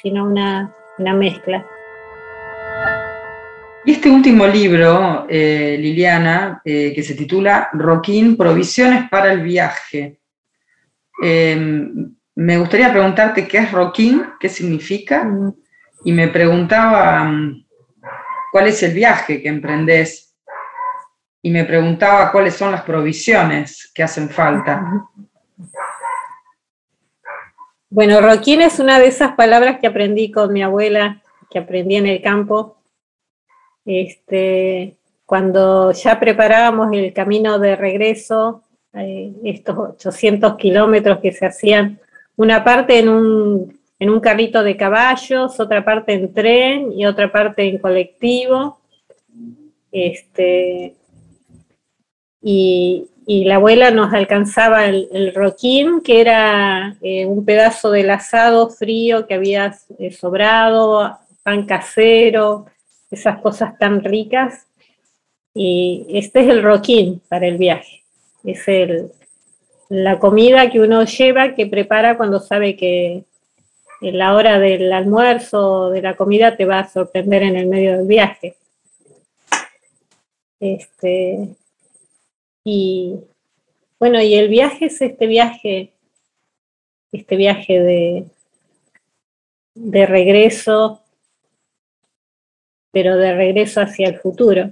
sino 0.00 0.24
una, 0.24 0.72
mezcla. 0.98 1.66
Y 3.84 3.92
este 3.92 4.10
último 4.10 4.46
libro, 4.46 5.26
eh, 5.28 5.76
Liliana, 5.78 6.62
eh, 6.64 6.92
que 6.94 7.02
se 7.02 7.14
titula 7.14 7.68
Roquín, 7.72 8.36
Provisiones 8.36 9.08
para 9.10 9.32
el 9.32 9.42
Viaje. 9.42 10.20
Em, 11.22 12.14
me 12.36 12.58
gustaría 12.58 12.92
preguntarte 12.92 13.46
qué 13.46 13.58
es 13.58 13.72
Roquín, 13.72 14.24
qué 14.38 14.48
significa, 14.48 15.28
y 16.04 16.12
me 16.12 16.28
preguntaba 16.28 17.24
mm, 17.24 17.66
cuál 18.52 18.68
es 18.68 18.82
el 18.82 18.92
viaje 18.94 19.42
que 19.42 19.48
emprendés 19.48 20.34
y 21.42 21.50
me 21.50 21.64
preguntaba 21.64 22.32
cuáles 22.32 22.54
son 22.54 22.72
las 22.72 22.82
provisiones 22.82 23.90
que 23.94 24.02
hacen 24.02 24.30
falta. 24.30 25.04
Bueno, 27.94 28.20
roquín 28.20 28.60
es 28.60 28.80
una 28.80 28.98
de 28.98 29.06
esas 29.06 29.36
palabras 29.36 29.78
que 29.78 29.86
aprendí 29.86 30.32
con 30.32 30.52
mi 30.52 30.64
abuela, 30.64 31.22
que 31.48 31.60
aprendí 31.60 31.94
en 31.94 32.08
el 32.08 32.20
campo. 32.20 32.78
Este, 33.84 34.96
cuando 35.24 35.92
ya 35.92 36.18
preparábamos 36.18 36.88
el 36.92 37.12
camino 37.12 37.60
de 37.60 37.76
regreso, 37.76 38.64
eh, 38.94 39.32
estos 39.44 39.78
800 39.78 40.56
kilómetros 40.56 41.20
que 41.20 41.30
se 41.30 41.46
hacían, 41.46 42.00
una 42.34 42.64
parte 42.64 42.98
en 42.98 43.08
un, 43.08 43.78
en 44.00 44.10
un 44.10 44.18
carrito 44.18 44.64
de 44.64 44.76
caballos, 44.76 45.60
otra 45.60 45.84
parte 45.84 46.14
en 46.14 46.34
tren 46.34 46.90
y 46.90 47.06
otra 47.06 47.30
parte 47.30 47.62
en 47.62 47.78
colectivo. 47.78 48.80
Este, 49.92 50.96
y, 52.46 53.08
la 53.26 53.54
abuela 53.54 53.90
nos 53.90 54.12
alcanzaba 54.12 54.84
el, 54.84 55.32
roquín, 55.34 56.02
que 56.02 56.20
era 56.20 56.94
eh, 57.00 57.24
un 57.24 57.42
pedazo 57.42 57.90
del 57.90 58.10
asado 58.10 58.68
frío 58.68 59.26
que 59.26 59.32
había 59.32 59.74
eh, 59.98 60.12
sobrado, 60.12 61.18
pan 61.42 61.64
casero, 61.64 62.66
esas 63.10 63.40
cosas 63.40 63.78
tan 63.78 64.04
ricas. 64.04 64.66
Y 65.54 66.04
este 66.10 66.40
es 66.40 66.48
el 66.48 66.62
roquín 66.62 67.22
para 67.28 67.46
el 67.46 67.56
viaje. 67.56 68.02
Es 68.44 68.68
el, 68.68 69.10
la 69.88 70.18
comida 70.18 70.70
que 70.70 70.80
uno 70.80 71.04
lleva, 71.04 71.54
que 71.54 71.66
prepara 71.66 72.18
cuando 72.18 72.40
sabe 72.40 72.76
que 72.76 73.24
en 74.02 74.18
la 74.18 74.34
hora 74.34 74.58
del 74.58 74.92
almuerzo 74.92 75.88
de 75.88 76.02
la 76.02 76.14
comida 76.14 76.58
te 76.58 76.66
va 76.66 76.80
a 76.80 76.88
sorprender 76.88 77.42
en 77.42 77.56
el 77.56 77.68
medio 77.68 77.96
del 77.96 78.06
viaje. 78.06 78.56
Este, 80.60 81.56
y 82.64 83.20
bueno, 84.00 84.20
y 84.20 84.34
el 84.34 84.48
viaje 84.48 84.86
es 84.86 85.00
este 85.00 85.26
viaje, 85.26 85.92
este 87.12 87.36
viaje 87.36 87.80
de, 87.80 88.26
de 89.74 90.06
regreso, 90.06 91.02
pero 92.90 93.16
de 93.16 93.34
regreso 93.34 93.80
hacia 93.80 94.08
el 94.08 94.18
futuro. 94.18 94.70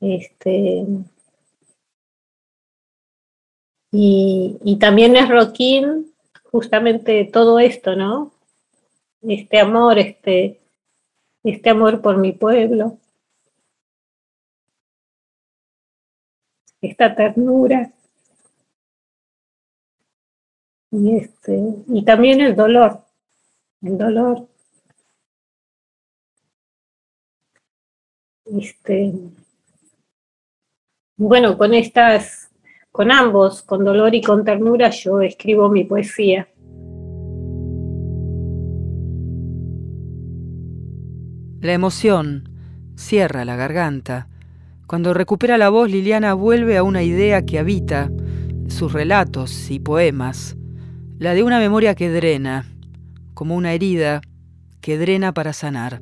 Este, 0.00 0.84
y, 3.90 4.58
y, 4.62 4.78
también 4.78 5.16
es 5.16 5.28
Roquín 5.28 6.12
justamente 6.44 7.24
todo 7.32 7.58
esto, 7.58 7.96
¿no? 7.96 8.32
Este 9.22 9.58
amor, 9.58 9.98
este, 9.98 10.60
este 11.44 11.70
amor 11.70 12.02
por 12.02 12.18
mi 12.18 12.32
pueblo, 12.32 12.98
esta 16.80 17.14
ternura. 17.14 17.92
Y 20.90 21.16
este 21.16 21.60
y 21.88 22.04
también 22.04 22.40
el 22.40 22.54
dolor 22.56 23.06
el 23.82 23.98
dolor. 23.98 24.48
Este 28.44 29.12
bueno 31.16 31.58
con 31.58 31.74
estas 31.74 32.50
con 32.90 33.10
ambos 33.10 33.62
con 33.62 33.84
dolor 33.84 34.14
y 34.14 34.22
con 34.22 34.44
ternura 34.44 34.90
yo 34.90 35.20
escribo 35.20 35.68
mi 35.68 35.84
poesía. 35.84 36.48
La 41.60 41.72
emoción 41.72 42.48
cierra 42.96 43.44
la 43.44 43.56
garganta 43.56 44.28
cuando 44.86 45.14
recupera 45.14 45.58
la 45.58 45.68
voz, 45.68 45.90
Liliana 45.90 46.34
vuelve 46.34 46.76
a 46.76 46.84
una 46.84 47.02
idea 47.02 47.44
que 47.44 47.58
habita 47.58 48.10
sus 48.68 48.92
relatos 48.92 49.70
y 49.70 49.80
poemas, 49.80 50.56
la 51.18 51.34
de 51.34 51.42
una 51.42 51.58
memoria 51.58 51.96
que 51.96 52.08
drena, 52.08 52.66
como 53.34 53.56
una 53.56 53.72
herida 53.72 54.20
que 54.80 54.96
drena 54.96 55.34
para 55.34 55.52
sanar. 55.52 56.00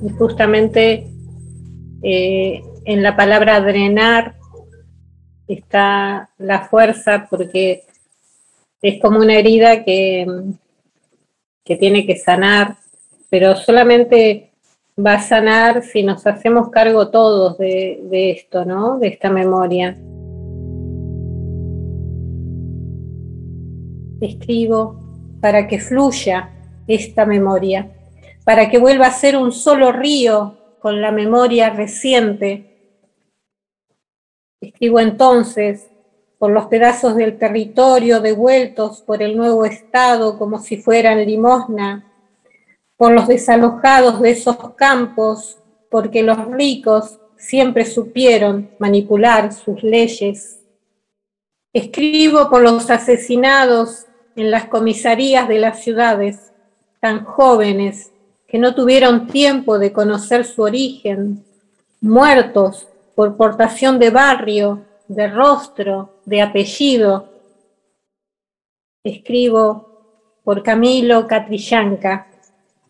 Y 0.00 0.10
justamente 0.16 1.08
eh, 2.02 2.62
en 2.84 3.02
la 3.02 3.16
palabra 3.16 3.60
drenar 3.60 4.36
está 5.48 6.30
la 6.38 6.68
fuerza 6.68 7.26
porque 7.28 7.82
es 8.80 9.00
como 9.00 9.18
una 9.18 9.34
herida 9.34 9.84
que, 9.84 10.26
que 11.64 11.76
tiene 11.76 12.06
que 12.06 12.16
sanar, 12.16 12.76
pero 13.28 13.56
solamente 13.56 14.51
va 14.98 15.14
a 15.14 15.22
sanar 15.22 15.82
si 15.82 16.02
nos 16.02 16.26
hacemos 16.26 16.70
cargo 16.70 17.08
todos 17.08 17.56
de, 17.58 18.30
esto, 18.30 18.64
¿no? 18.64 18.98
De 18.98 19.08
esta 19.08 19.30
memoria. 19.30 19.96
Escribo 24.20 25.00
para 25.40 25.66
que 25.66 25.80
fluya 25.80 26.50
esta 26.86 27.24
memoria, 27.24 27.90
para 28.44 28.68
que 28.68 28.78
vuelva 28.78 29.06
a 29.06 29.12
ser 29.12 29.36
un 29.36 29.50
solo 29.50 29.92
río 29.92 30.58
con 30.80 31.00
la 31.00 31.10
memoria 31.10 31.70
reciente. 31.70 32.68
Escribo 34.60 35.00
entonces 35.00 35.88
por 36.38 36.50
los 36.50 36.66
pedazos 36.66 37.16
del 37.16 37.38
territorio 37.38 38.20
devueltos 38.20 39.00
por 39.02 39.22
el 39.22 39.36
nuevo 39.36 39.64
Estado 39.64 40.38
como 40.38 40.58
si 40.58 40.76
fueran 40.76 41.24
limosna 41.24 42.11
por 43.02 43.10
los 43.10 43.26
desalojados 43.26 44.20
de 44.20 44.30
esos 44.30 44.56
campos, 44.76 45.58
porque 45.90 46.22
los 46.22 46.46
ricos 46.46 47.18
siempre 47.36 47.84
supieron 47.84 48.70
manipular 48.78 49.52
sus 49.52 49.82
leyes. 49.82 50.60
Escribo 51.72 52.48
por 52.48 52.62
los 52.62 52.90
asesinados 52.90 54.06
en 54.36 54.52
las 54.52 54.66
comisarías 54.66 55.48
de 55.48 55.58
las 55.58 55.82
ciudades, 55.82 56.52
tan 57.00 57.24
jóvenes 57.24 58.12
que 58.46 58.58
no 58.60 58.72
tuvieron 58.72 59.26
tiempo 59.26 59.80
de 59.80 59.92
conocer 59.92 60.44
su 60.44 60.62
origen, 60.62 61.44
muertos 62.00 62.86
por 63.16 63.36
portación 63.36 63.98
de 63.98 64.10
barrio, 64.10 64.84
de 65.08 65.26
rostro, 65.26 66.20
de 66.24 66.40
apellido. 66.40 67.32
Escribo 69.02 69.88
por 70.44 70.62
Camilo 70.62 71.26
Catrillanca, 71.26 72.28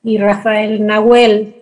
y 0.03 0.19
Rafael 0.19 0.85
Nahuel, 0.85 1.57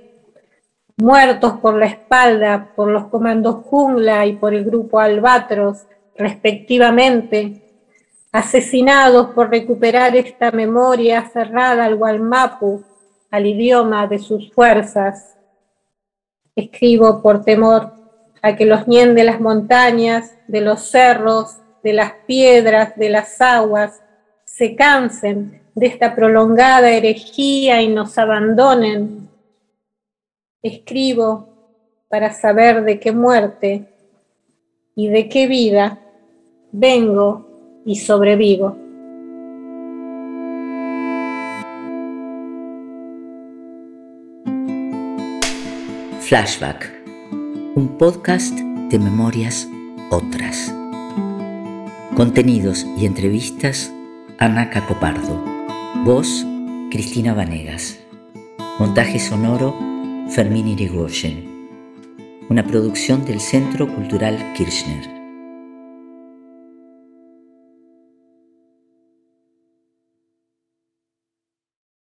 muertos 0.97 1.55
por 1.61 1.77
la 1.77 1.87
espalda 1.87 2.73
por 2.75 2.89
los 2.89 3.07
comandos 3.07 3.65
Jungla 3.67 4.27
y 4.27 4.35
por 4.35 4.55
el 4.55 4.65
grupo 4.65 4.99
Albatros, 4.99 5.87
respectivamente, 6.17 7.63
asesinados 8.33 9.29
por 9.35 9.51
recuperar 9.51 10.15
esta 10.17 10.51
memoria 10.51 11.29
cerrada 11.33 11.85
al 11.85 11.97
Gualmapu, 11.97 12.85
al 13.31 13.47
idioma 13.47 14.07
de 14.07 14.19
sus 14.19 14.53
fuerzas. 14.53 15.37
Escribo 16.55 17.23
por 17.23 17.45
temor 17.45 17.93
a 18.43 18.57
que 18.57 18.67
los 18.67 18.87
ñen 18.87 19.15
de 19.15 19.25
las 19.25 19.41
montañas, 19.41 20.35
de 20.49 20.61
los 20.61 20.91
cerros, 20.91 21.59
de 21.83 21.93
las 21.93 22.13
piedras, 22.27 22.97
de 22.97 23.11
las 23.11 23.41
aguas, 23.41 24.03
se 24.45 24.75
cansen 24.77 25.63
de 25.81 25.87
esta 25.87 26.15
prolongada 26.15 26.91
herejía 26.91 27.81
y 27.81 27.89
nos 27.89 28.19
abandonen. 28.19 29.31
Escribo 30.63 31.49
para 32.11 32.35
saber 32.35 32.85
de 32.85 33.01
qué 33.01 33.13
muerte 33.13 33.87
y 34.95 35.09
de 35.09 35.31
qué 35.31 35.47
vida 35.47 35.99
vengo 36.71 37.81
y 37.87 37.97
sobrevivo. 37.97 38.77
Flashback, 46.21 46.93
un 47.75 47.97
podcast 47.97 48.55
de 48.55 48.99
memorias 48.99 49.67
otras. 50.11 50.75
Contenidos 52.15 52.85
y 52.99 53.07
entrevistas 53.07 53.91
Ana 54.37 54.69
Cacopardo. 54.69 55.50
Voz, 56.05 56.47
Cristina 56.91 57.35
Vanegas. 57.35 57.99
Montaje 58.79 59.19
sonoro, 59.19 59.77
Fermín 60.31 60.69
Irigoyen. 60.69 61.69
una 62.49 62.67
producción 62.67 63.27
del 63.27 63.39
Centro 63.39 63.87
Cultural 63.87 64.55
Kirchner. 64.57 65.20